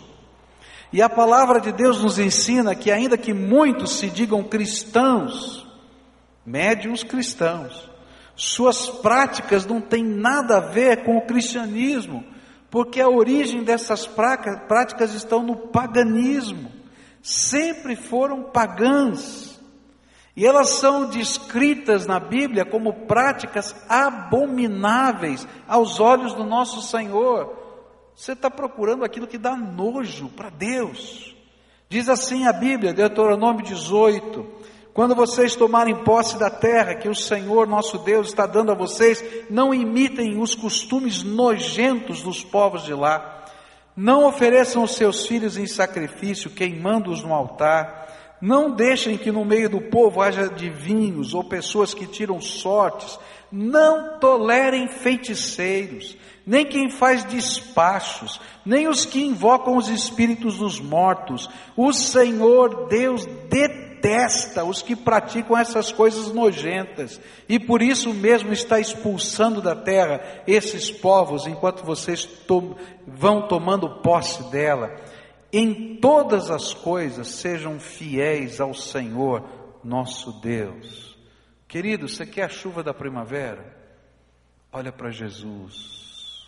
[0.90, 5.67] E a palavra de Deus nos ensina que, ainda que muitos se digam cristãos,
[6.48, 7.88] médiums cristãos,
[8.34, 12.24] suas práticas não têm nada a ver com o cristianismo,
[12.70, 16.70] porque a origem dessas práticas estão no paganismo,
[17.22, 19.58] sempre foram pagãs.
[20.36, 27.58] E elas são descritas na Bíblia como práticas abomináveis aos olhos do nosso Senhor.
[28.14, 31.34] Você está procurando aquilo que dá nojo para Deus.
[31.88, 34.57] Diz assim a Bíblia, Deuteronômio 18:
[34.98, 39.24] Quando vocês tomarem posse da terra que o Senhor nosso Deus está dando a vocês,
[39.48, 43.44] não imitem os costumes nojentos dos povos de lá.
[43.96, 48.08] Não ofereçam os seus filhos em sacrifício, queimando-os no altar
[48.40, 53.18] não deixem que no meio do povo haja adivinhos ou pessoas que tiram sortes.
[53.50, 61.48] Não tolerem feiticeiros, nem quem faz despachos, nem os que invocam os espíritos dos mortos.
[61.76, 63.87] O Senhor Deus detesta
[64.66, 70.90] os que praticam essas coisas nojentas, e por isso mesmo está expulsando da terra esses
[70.90, 74.94] povos enquanto vocês to vão tomando posse dela
[75.52, 79.48] em todas as coisas sejam fiéis ao Senhor
[79.82, 81.16] nosso Deus.
[81.66, 83.76] Querido, você quer a chuva da primavera?
[84.72, 86.46] Olha para Jesus.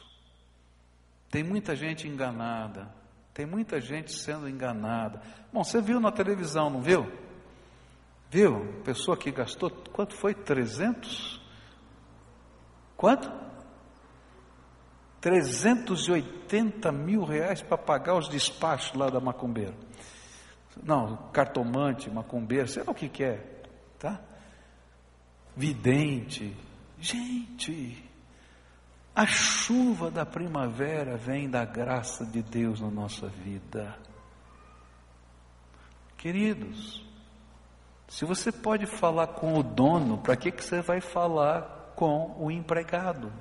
[1.30, 2.92] Tem muita gente enganada,
[3.32, 5.22] tem muita gente sendo enganada.
[5.52, 7.06] Bom, você viu na televisão, não viu?
[8.30, 8.80] Viu?
[8.84, 10.32] Pessoa que gastou, quanto foi?
[10.32, 11.40] 300?
[12.96, 13.28] Quanto?
[15.20, 19.74] 380 mil reais para pagar os despachos lá da macumbeira.
[20.82, 23.62] Não, cartomante, macumbeiro, sei lá o que, que é,
[23.98, 24.20] tá?
[25.56, 26.56] Vidente.
[26.98, 28.08] Gente,
[29.14, 33.98] a chuva da primavera vem da graça de Deus na nossa vida.
[36.16, 37.09] Queridos,
[38.10, 42.50] se você pode falar com o dono, para que, que você vai falar com o
[42.50, 43.32] empregado?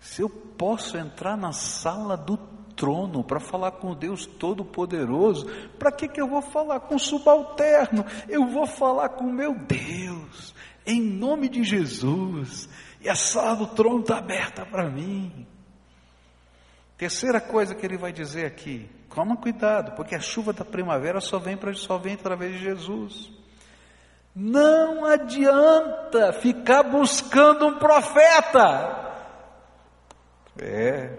[0.00, 2.38] Se eu posso entrar na sala do
[2.74, 5.44] trono para falar com Deus Todo-Poderoso,
[5.78, 8.02] para que, que eu vou falar com o subalterno?
[8.26, 10.54] Eu vou falar com meu Deus,
[10.86, 12.66] em nome de Jesus,
[13.02, 15.46] e a sala do trono está aberta para mim.
[16.96, 21.38] Terceira coisa que ele vai dizer aqui, toma cuidado, porque a chuva da primavera só
[21.38, 23.30] vem, pra, só vem através de Jesus.
[24.34, 29.10] Não adianta ficar buscando um profeta.
[30.58, 31.18] É.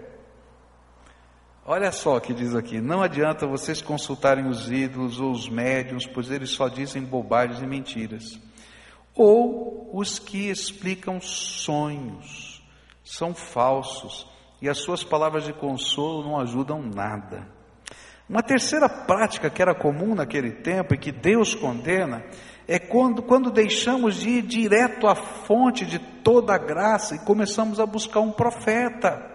[1.64, 6.06] Olha só o que diz aqui: não adianta vocês consultarem os ídolos ou os médiums,
[6.06, 8.40] pois eles só dizem bobagens e mentiras.
[9.14, 12.62] Ou os que explicam sonhos,
[13.04, 14.26] são falsos,
[14.60, 17.46] e as suas palavras de consolo não ajudam nada.
[18.28, 22.24] Uma terceira prática que era comum naquele tempo e que Deus condena
[22.66, 27.80] é quando, quando deixamos de ir direto à fonte de toda a graça e começamos
[27.80, 29.30] a buscar um profeta.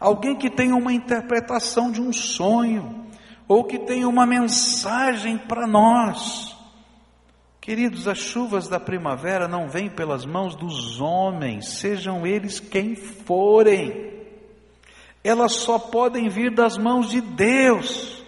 [0.00, 3.06] Alguém que tenha uma interpretação de um sonho,
[3.48, 6.56] ou que tenha uma mensagem para nós.
[7.60, 14.07] Queridos, as chuvas da primavera não vêm pelas mãos dos homens, sejam eles quem forem.
[15.28, 18.24] Elas só podem vir das mãos de Deus.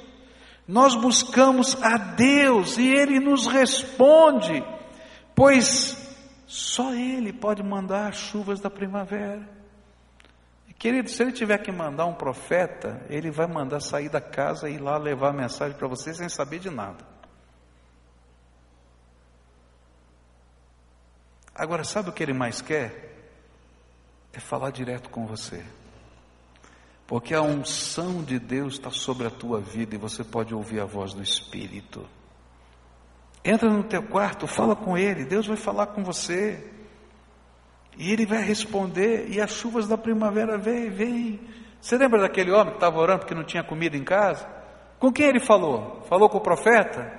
[0.68, 4.62] Nós buscamos a Deus e Ele nos responde,
[5.34, 5.96] pois
[6.46, 9.48] Só Ele pode mandar as chuvas da primavera.
[10.78, 14.76] Querido, se ele tiver que mandar um profeta, ele vai mandar sair da casa e
[14.76, 17.05] ir lá levar a mensagem para você sem saber de nada.
[21.55, 23.14] Agora, sabe o que ele mais quer?
[24.32, 25.62] É falar direto com você.
[27.11, 30.84] Porque a unção de Deus está sobre a tua vida e você pode ouvir a
[30.84, 32.06] voz do Espírito.
[33.44, 36.70] Entra no teu quarto, fala com Ele, Deus vai falar com você.
[37.98, 41.40] E Ele vai responder, e as chuvas da primavera vêm, vêm.
[41.80, 44.48] Você lembra daquele homem que estava orando porque não tinha comida em casa?
[45.00, 46.02] Com quem ele falou?
[46.08, 47.12] Falou com o profeta?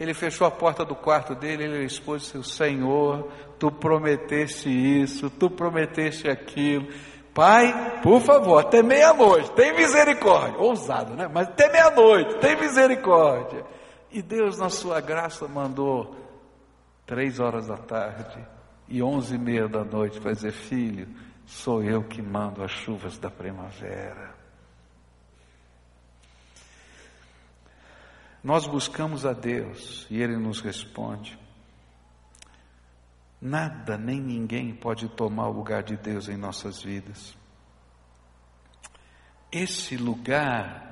[0.00, 5.50] Ele fechou a porta do quarto dele, ele expôs seu Senhor, tu prometeste isso, tu
[5.50, 6.88] prometeste aquilo.
[7.34, 10.58] Pai, por favor, até meia-noite, tem misericórdia.
[10.58, 11.28] Ousado, né?
[11.32, 13.64] Mas até meia-noite, tem misericórdia.
[14.10, 16.16] E Deus, na sua graça, mandou
[17.06, 18.44] três horas da tarde
[18.88, 21.08] e onze e meia da noite para dizer: Filho,
[21.46, 24.34] sou eu que mando as chuvas da primavera.
[28.42, 31.38] Nós buscamos a Deus e Ele nos responde.
[33.40, 37.34] Nada nem ninguém pode tomar o lugar de Deus em nossas vidas.
[39.50, 40.90] Esse lugar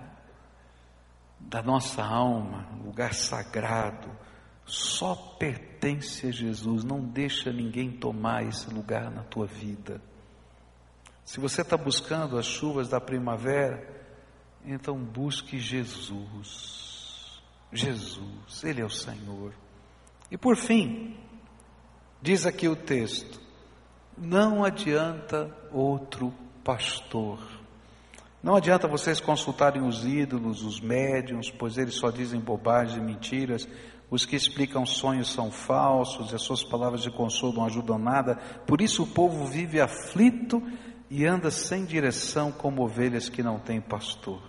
[1.38, 4.10] da nossa alma, lugar sagrado,
[4.64, 6.84] só pertence a Jesus.
[6.84, 10.00] Não deixa ninguém tomar esse lugar na tua vida.
[11.24, 13.86] Se você está buscando as chuvas da primavera,
[14.64, 17.42] então busque Jesus.
[17.70, 19.52] Jesus, Ele é o Senhor.
[20.30, 21.16] E por fim,
[22.20, 23.40] diz aqui o texto:
[24.16, 27.38] não adianta outro pastor.
[28.42, 33.68] Não adianta vocês consultarem os ídolos, os médiums, pois eles só dizem bobagens e mentiras.
[34.10, 38.36] Os que explicam sonhos são falsos, e as suas palavras de consolo não ajudam nada.
[38.66, 40.62] Por isso o povo vive aflito
[41.10, 44.40] e anda sem direção como ovelhas que não têm pastor.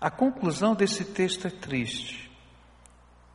[0.00, 2.30] A conclusão desse texto é triste.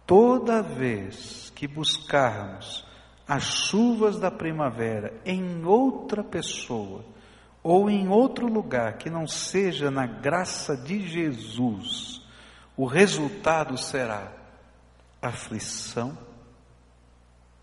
[0.06, 2.87] Toda vez que buscarmos
[3.28, 7.04] as chuvas da primavera em outra pessoa
[7.62, 12.22] ou em outro lugar que não seja na graça de Jesus,
[12.78, 14.32] o resultado será
[15.22, 16.18] aflição,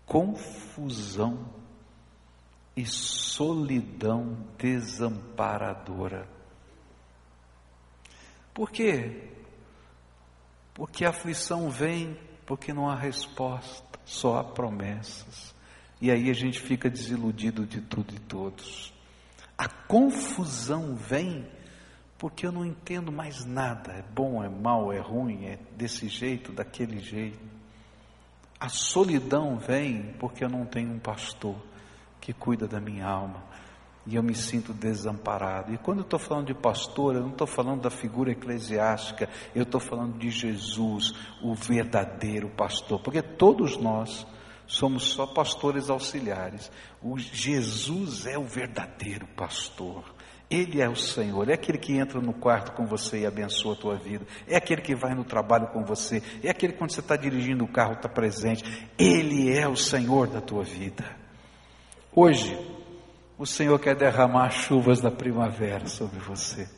[0.05, 1.49] confusão
[2.75, 6.27] e solidão desamparadora.
[8.53, 9.31] Por quê?
[10.75, 15.54] Porque a aflição vem porque não há resposta, só há promessas.
[16.01, 18.93] E aí a gente fica desiludido de tudo e todos.
[19.57, 21.47] A confusão vem
[22.17, 23.93] porque eu não entendo mais nada.
[23.93, 27.39] É bom, é mal, é ruim, é desse jeito, daquele jeito.
[28.59, 31.55] A solidão vem porque eu não tenho um pastor
[32.19, 33.43] que cuida da minha alma
[34.05, 35.73] e eu me sinto desamparado.
[35.73, 39.63] E quando eu estou falando de pastor, eu não estou falando da figura eclesiástica, eu
[39.63, 44.25] estou falando de Jesus, o verdadeiro pastor, porque todos nós
[44.67, 46.71] somos só pastores auxiliares.
[47.01, 50.03] O Jesus é o verdadeiro pastor.
[50.49, 53.77] Ele é o Senhor, é aquele que entra no quarto com você e abençoa a
[53.77, 56.99] tua vida, é aquele que vai no trabalho com você, é aquele que quando você
[56.99, 58.63] está dirigindo o carro está presente.
[58.97, 61.03] Ele é o Senhor da tua vida.
[62.13, 62.55] Hoje,
[63.37, 66.69] o Senhor quer derramar chuvas da primavera sobre você.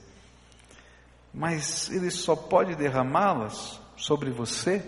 [1.34, 4.82] Mas Ele só pode derramá-las sobre você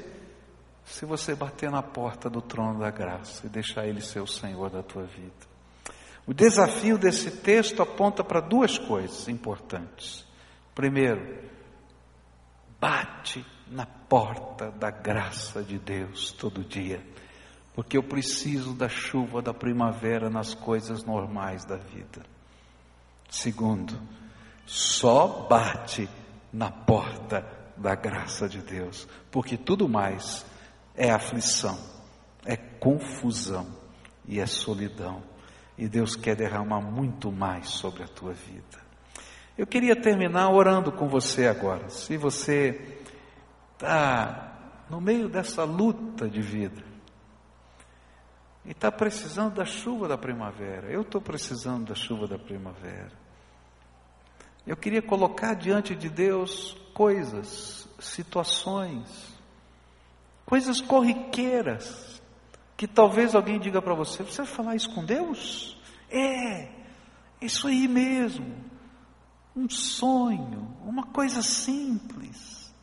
[0.90, 4.70] se você bater na porta do trono da graça e deixar Ele ser o Senhor
[4.70, 5.50] da tua vida.
[6.28, 10.26] O desafio desse texto aponta para duas coisas importantes.
[10.76, 11.44] Primeiro,
[12.80, 17.02] bate na porta da graça de Deus todo dia
[17.80, 22.26] porque eu preciso da chuva da primavera nas coisas normais da vida.
[23.30, 23.98] Segundo,
[24.66, 26.10] só bate
[26.52, 27.46] na porta
[27.78, 30.46] da graça de Deus, porque tudo mais
[31.00, 31.80] é aflição,
[32.46, 33.66] é confusão
[34.28, 35.24] e é solidão.
[35.78, 38.78] E Deus quer derramar muito mais sobre a tua vida.
[39.58, 41.90] Eu queria terminar orando com você agora.
[41.90, 43.00] Se você
[43.74, 46.84] está no meio dessa luta de vida,
[48.66, 50.92] e está precisando da chuva da primavera.
[50.92, 53.12] Eu estou precisando da chuva da primavera.
[54.68, 59.29] Eu queria colocar diante de Deus coisas, situações,
[60.50, 62.20] coisas corriqueiras,
[62.76, 65.80] que talvez alguém diga para você: você vai falar isso com Deus?
[66.10, 66.70] É,
[67.40, 68.56] isso aí mesmo.
[69.56, 72.74] Um sonho, uma coisa simples.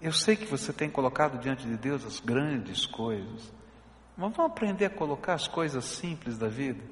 [0.00, 3.52] Eu sei que você tem colocado diante de Deus as grandes coisas.
[4.16, 6.82] Mas vamos aprender a colocar as coisas simples da vida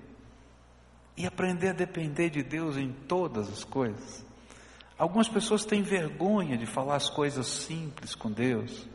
[1.17, 4.25] e aprender a depender de Deus em todas as coisas.
[4.99, 8.89] Algumas pessoas têm vergonha de falar as coisas simples com Deus,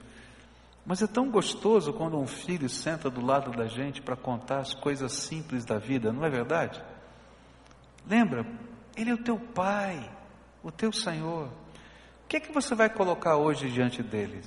[0.85, 4.73] mas é tão gostoso quando um filho senta do lado da gente para contar as
[4.73, 6.83] coisas simples da vida, não é verdade?
[8.05, 8.45] Lembra,
[8.95, 10.11] Ele é o teu Pai,
[10.61, 11.47] o teu Senhor.
[11.47, 14.41] O que é que você vai colocar hoje diante dele?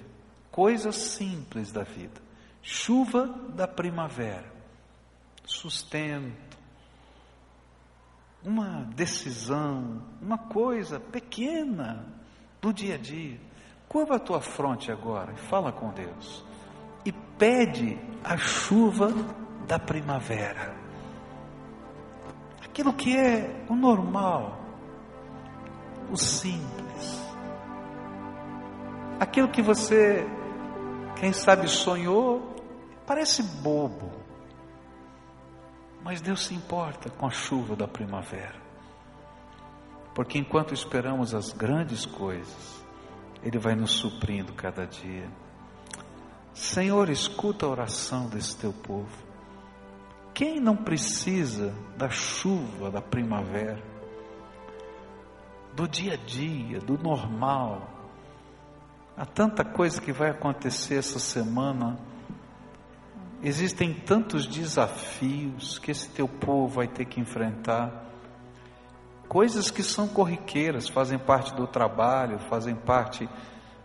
[0.51, 2.21] Coisas simples da vida.
[2.63, 4.53] Chuva da primavera,
[5.45, 6.57] sustento,
[8.43, 12.07] uma decisão, uma coisa pequena
[12.61, 13.41] do dia a dia.
[13.89, 16.45] Curva a tua fronte agora e fala com Deus.
[17.05, 19.13] E pede a chuva
[19.67, 20.75] da primavera.
[22.65, 24.59] Aquilo que é o normal,
[26.11, 27.23] o simples.
[29.19, 30.27] Aquilo que você,
[31.19, 32.55] quem sabe, sonhou,
[33.07, 34.11] parece bobo.
[36.03, 38.61] Mas Deus se importa com a chuva da primavera.
[40.15, 42.86] Porque enquanto esperamos as grandes coisas,
[43.47, 45.31] Ele vai nos suprindo cada dia.
[46.53, 49.17] Senhor, escuta a oração desse teu povo.
[50.35, 53.81] Quem não precisa da chuva da primavera,
[55.77, 57.89] do dia a dia, do normal?
[59.17, 61.97] Há tanta coisa que vai acontecer essa semana.
[63.45, 68.06] Existem tantos desafios que esse teu povo vai ter que enfrentar.
[69.29, 73.29] Coisas que são corriqueiras, fazem parte do trabalho, fazem parte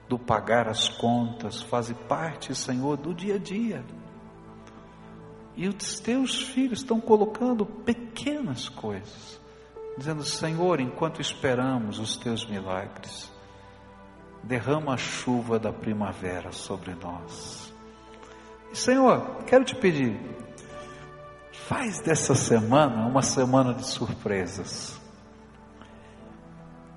[0.08, 3.84] do pagar as contas, fazem parte, Senhor, do dia a dia.
[5.56, 9.40] E os teus filhos estão colocando pequenas coisas,
[9.98, 13.32] dizendo: Senhor, enquanto esperamos os teus milagres,
[14.44, 17.74] derrama a chuva da primavera sobre nós.
[18.74, 20.20] Senhor, quero te pedir,
[21.52, 25.01] faz dessa semana uma semana de surpresas.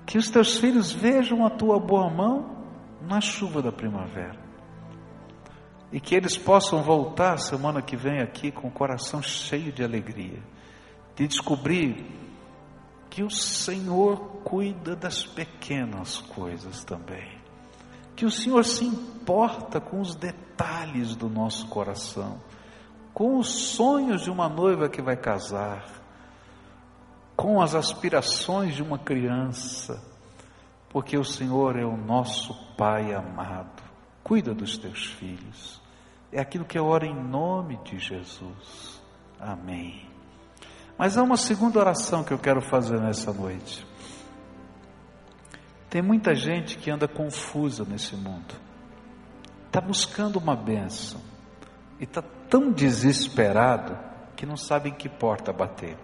[0.05, 2.55] Que os teus filhos vejam a tua boa mão
[3.01, 4.39] na chuva da primavera.
[5.91, 10.41] E que eles possam voltar semana que vem aqui com o coração cheio de alegria,
[11.15, 12.05] de descobrir
[13.09, 17.39] que o Senhor cuida das pequenas coisas também,
[18.13, 22.41] que o Senhor se importa com os detalhes do nosso coração,
[23.13, 25.85] com os sonhos de uma noiva que vai casar,
[27.35, 30.01] com as aspirações de uma criança,
[30.89, 33.83] porque o Senhor é o nosso Pai amado.
[34.23, 35.81] Cuida dos teus filhos.
[36.31, 39.01] É aquilo que eu oro em nome de Jesus.
[39.39, 40.09] Amém.
[40.97, 43.85] Mas há uma segunda oração que eu quero fazer nessa noite.
[45.89, 48.53] Tem muita gente que anda confusa nesse mundo,
[49.67, 51.21] está buscando uma bênção
[51.99, 53.97] e está tão desesperado
[54.35, 55.97] que não sabe em que porta bater.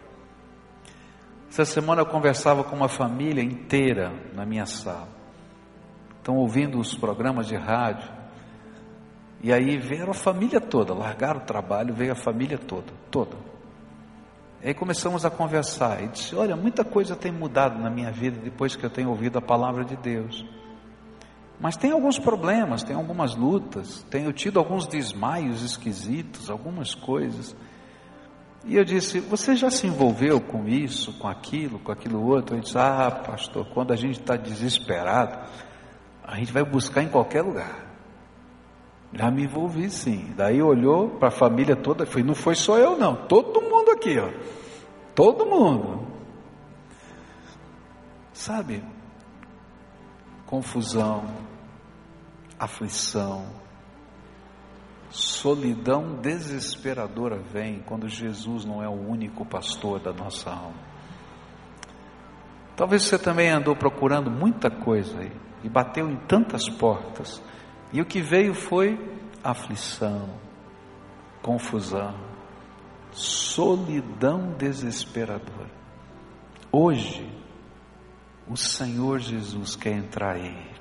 [1.51, 5.09] Essa semana eu conversava com uma família inteira na minha sala.
[6.17, 8.09] Estão ouvindo os programas de rádio
[9.43, 13.35] e aí veio a família toda, largaram o trabalho, veio a família toda, toda.
[14.63, 18.39] E aí começamos a conversar e disse: Olha, muita coisa tem mudado na minha vida
[18.39, 20.45] depois que eu tenho ouvido a palavra de Deus.
[21.59, 27.53] Mas tem alguns problemas, tem algumas lutas, tenho tido alguns desmaios esquisitos, algumas coisas.
[28.63, 32.55] E eu disse: Você já se envolveu com isso, com aquilo, com aquilo outro?
[32.55, 35.39] Ele disse: Ah, pastor, quando a gente está desesperado,
[36.23, 37.91] a gente vai buscar em qualquer lugar.
[39.13, 40.33] Já me envolvi sim.
[40.37, 44.17] Daí olhou para a família toda, foi, não foi só eu não, todo mundo aqui,
[44.17, 44.29] ó.
[45.13, 46.07] Todo mundo.
[48.31, 48.83] Sabe?
[50.45, 51.25] Confusão,
[52.57, 53.45] aflição,
[55.11, 60.91] solidão desesperadora vem quando Jesus não é o único pastor da nossa alma.
[62.75, 65.31] Talvez você também andou procurando muita coisa aí
[65.63, 67.43] e bateu em tantas portas
[67.93, 68.97] e o que veio foi
[69.43, 70.29] aflição,
[71.41, 72.15] confusão,
[73.11, 75.69] solidão desesperadora.
[76.71, 77.29] Hoje,
[78.47, 80.71] o Senhor Jesus quer entrar aí.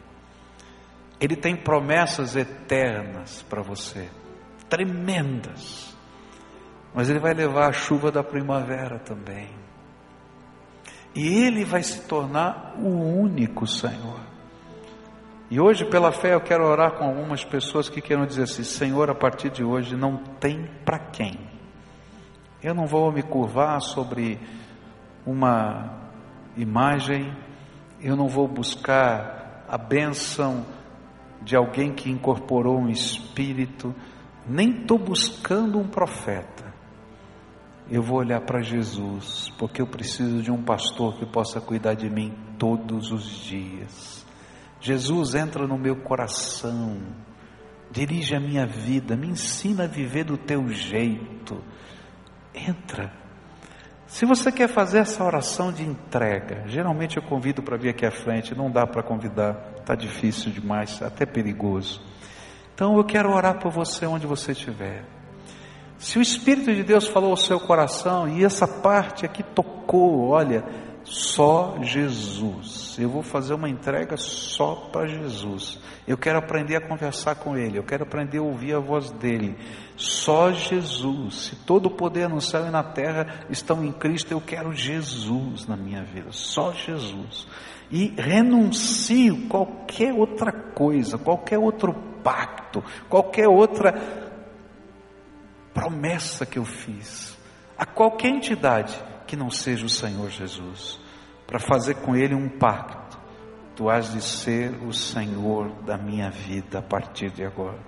[1.21, 4.09] Ele tem promessas eternas para você,
[4.71, 5.95] tremendas.
[6.95, 9.49] Mas Ele vai levar a chuva da primavera também.
[11.15, 14.21] E Ele vai se tornar o único Senhor.
[15.51, 19.11] E hoje, pela fé, eu quero orar com algumas pessoas que queiram dizer assim: Senhor,
[19.11, 21.37] a partir de hoje não tem para quem.
[22.63, 24.39] Eu não vou me curvar sobre
[25.27, 25.99] uma
[26.57, 27.35] imagem,
[28.01, 30.65] eu não vou buscar a bênção
[31.43, 33.95] de alguém que incorporou um espírito,
[34.49, 36.71] nem estou buscando um profeta.
[37.91, 42.09] Eu vou olhar para Jesus, porque eu preciso de um pastor que possa cuidar de
[42.09, 44.25] mim todos os dias.
[44.81, 46.99] Jesus entra no meu coração,
[47.91, 51.63] dirige a minha vida, me ensina a viver do teu jeito.
[52.55, 53.13] Entra.
[54.07, 58.11] Se você quer fazer essa oração de entrega, geralmente eu convido para vir aqui à
[58.11, 62.03] frente, não dá para convidar, está difícil demais, até perigoso.
[62.81, 65.05] Então eu quero orar por você onde você estiver.
[65.99, 70.65] Se o Espírito de Deus falou ao seu coração e essa parte aqui tocou, olha,
[71.05, 72.97] só Jesus.
[72.99, 75.79] Eu vou fazer uma entrega só para Jesus.
[76.09, 77.79] Eu quero aprender a conversar com Ele.
[77.79, 79.59] Eu quero aprender a ouvir a voz dele.
[79.95, 81.35] Só Jesus.
[81.35, 85.67] Se todo o poder no céu e na terra estão em Cristo, eu quero Jesus
[85.67, 86.29] na minha vida.
[86.33, 87.47] Só Jesus.
[87.91, 93.93] E renuncio qualquer outra coisa, qualquer outro pacto, qualquer outra
[95.73, 97.37] promessa que eu fiz,
[97.79, 98.97] a qualquer entidade
[99.27, 101.01] que não seja o Senhor Jesus,
[101.47, 103.19] para fazer com Ele um pacto.
[103.77, 107.79] Tu has de ser o Senhor da minha vida a partir de agora.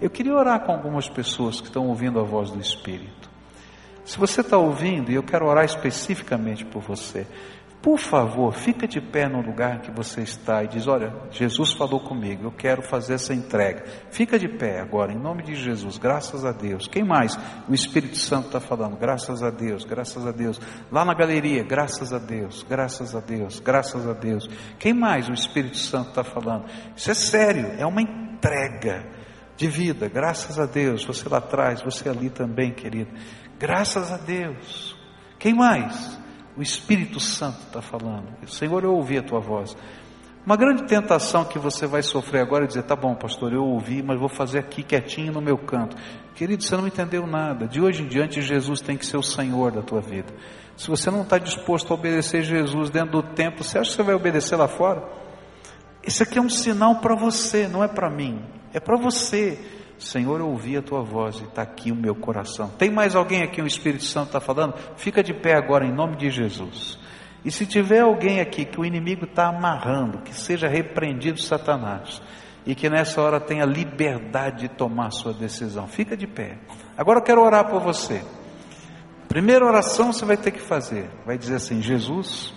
[0.00, 3.30] Eu queria orar com algumas pessoas que estão ouvindo a voz do Espírito.
[4.04, 7.26] Se você está ouvindo, e eu quero orar especificamente por você,
[7.84, 12.00] por favor, fica de pé no lugar que você está e diz: Olha, Jesus falou
[12.00, 13.84] comigo, eu quero fazer essa entrega.
[14.10, 16.88] Fica de pé agora, em nome de Jesus, graças a Deus.
[16.88, 17.38] Quem mais?
[17.68, 20.58] O Espírito Santo está falando, graças a Deus, graças a Deus.
[20.90, 24.48] Lá na galeria, graças a Deus, graças a Deus, graças a Deus.
[24.78, 26.64] Quem mais o Espírito Santo está falando?
[26.96, 29.04] Isso é sério, é uma entrega
[29.58, 31.04] de vida, graças a Deus.
[31.04, 33.10] Você lá atrás, você ali também, querido.
[33.58, 34.96] Graças a Deus.
[35.38, 36.23] Quem mais?
[36.56, 38.26] O Espírito Santo está falando.
[38.46, 39.76] Senhor, eu ouvi a tua voz.
[40.46, 44.02] Uma grande tentação que você vai sofrer agora é dizer: tá bom, pastor, eu ouvi,
[44.02, 45.96] mas vou fazer aqui quietinho no meu canto.
[46.34, 47.66] Querido, você não entendeu nada.
[47.66, 50.32] De hoje em diante, Jesus tem que ser o Senhor da tua vida.
[50.76, 54.02] Se você não está disposto a obedecer Jesus dentro do templo, você acha que você
[54.02, 55.02] vai obedecer lá fora?
[56.06, 58.44] Isso aqui é um sinal para você, não é para mim.
[58.72, 59.58] É para você.
[59.98, 62.68] Senhor, eu ouvi a tua voz e está aqui o meu coração.
[62.78, 64.74] Tem mais alguém aqui, o Espírito Santo está falando?
[64.96, 66.98] Fica de pé agora em nome de Jesus.
[67.44, 72.22] E se tiver alguém aqui que o inimigo está amarrando, que seja repreendido Satanás,
[72.66, 76.58] e que nessa hora tenha liberdade de tomar sua decisão, fica de pé.
[76.96, 78.22] Agora eu quero orar por você.
[79.28, 82.54] Primeira oração você vai ter que fazer, vai dizer assim: Jesus,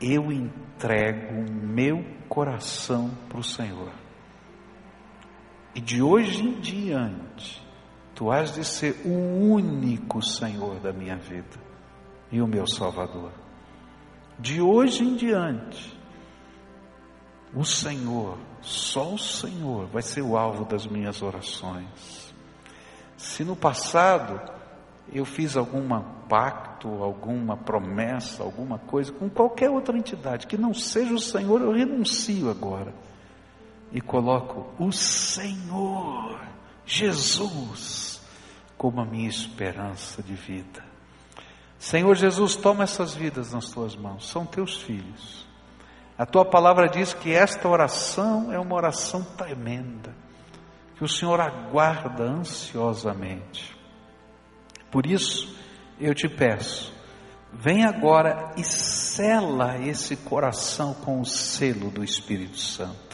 [0.00, 3.99] eu entrego meu coração para o Senhor.
[5.74, 7.62] E de hoje em diante,
[8.14, 11.58] tu has de ser o único Senhor da minha vida
[12.30, 13.30] e o meu Salvador.
[14.38, 15.96] De hoje em diante,
[17.54, 22.34] o Senhor, só o Senhor, vai ser o alvo das minhas orações.
[23.16, 24.40] Se no passado
[25.12, 25.88] eu fiz algum
[26.28, 31.72] pacto, alguma promessa, alguma coisa com qualquer outra entidade que não seja o Senhor, eu
[31.72, 32.92] renuncio agora
[33.92, 36.40] e coloco o Senhor,
[36.86, 38.20] Jesus,
[38.76, 40.84] como a minha esperança de vida.
[41.78, 45.46] Senhor Jesus, toma essas vidas nas tuas mãos, são teus filhos.
[46.16, 50.14] A tua palavra diz que esta oração é uma oração tremenda,
[50.96, 53.74] que o Senhor aguarda ansiosamente.
[54.90, 55.56] Por isso,
[55.98, 56.92] eu te peço,
[57.50, 63.09] vem agora e sela esse coração com o selo do Espírito Santo.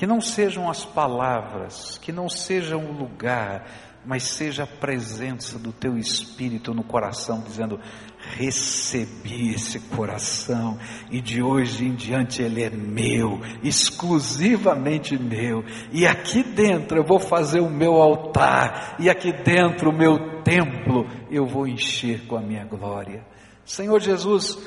[0.00, 3.66] Que não sejam as palavras, que não seja o lugar,
[4.02, 7.78] mas seja a presença do teu Espírito no coração, dizendo:
[8.16, 10.78] Recebi esse coração
[11.10, 15.62] e de hoje em diante ele é meu, exclusivamente meu.
[15.92, 21.06] E aqui dentro eu vou fazer o meu altar, e aqui dentro o meu templo
[21.30, 23.22] eu vou encher com a minha glória.
[23.66, 24.58] Senhor Jesus,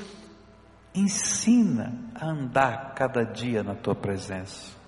[0.94, 4.83] ensina a andar cada dia na tua presença.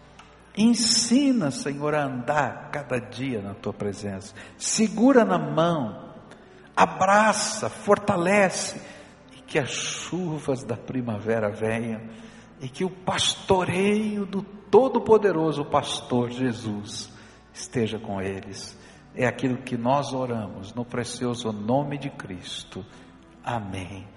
[0.58, 4.34] Ensina, Senhor, a andar cada dia na tua presença.
[4.58, 6.14] Segura na mão,
[6.76, 8.80] abraça, fortalece,
[9.36, 12.02] e que as chuvas da primavera venham,
[12.62, 17.12] e que o pastoreio do Todo-Poderoso Pastor Jesus
[17.54, 18.78] esteja com eles.
[19.14, 22.86] É aquilo que nós oramos no precioso nome de Cristo.
[23.44, 24.15] Amém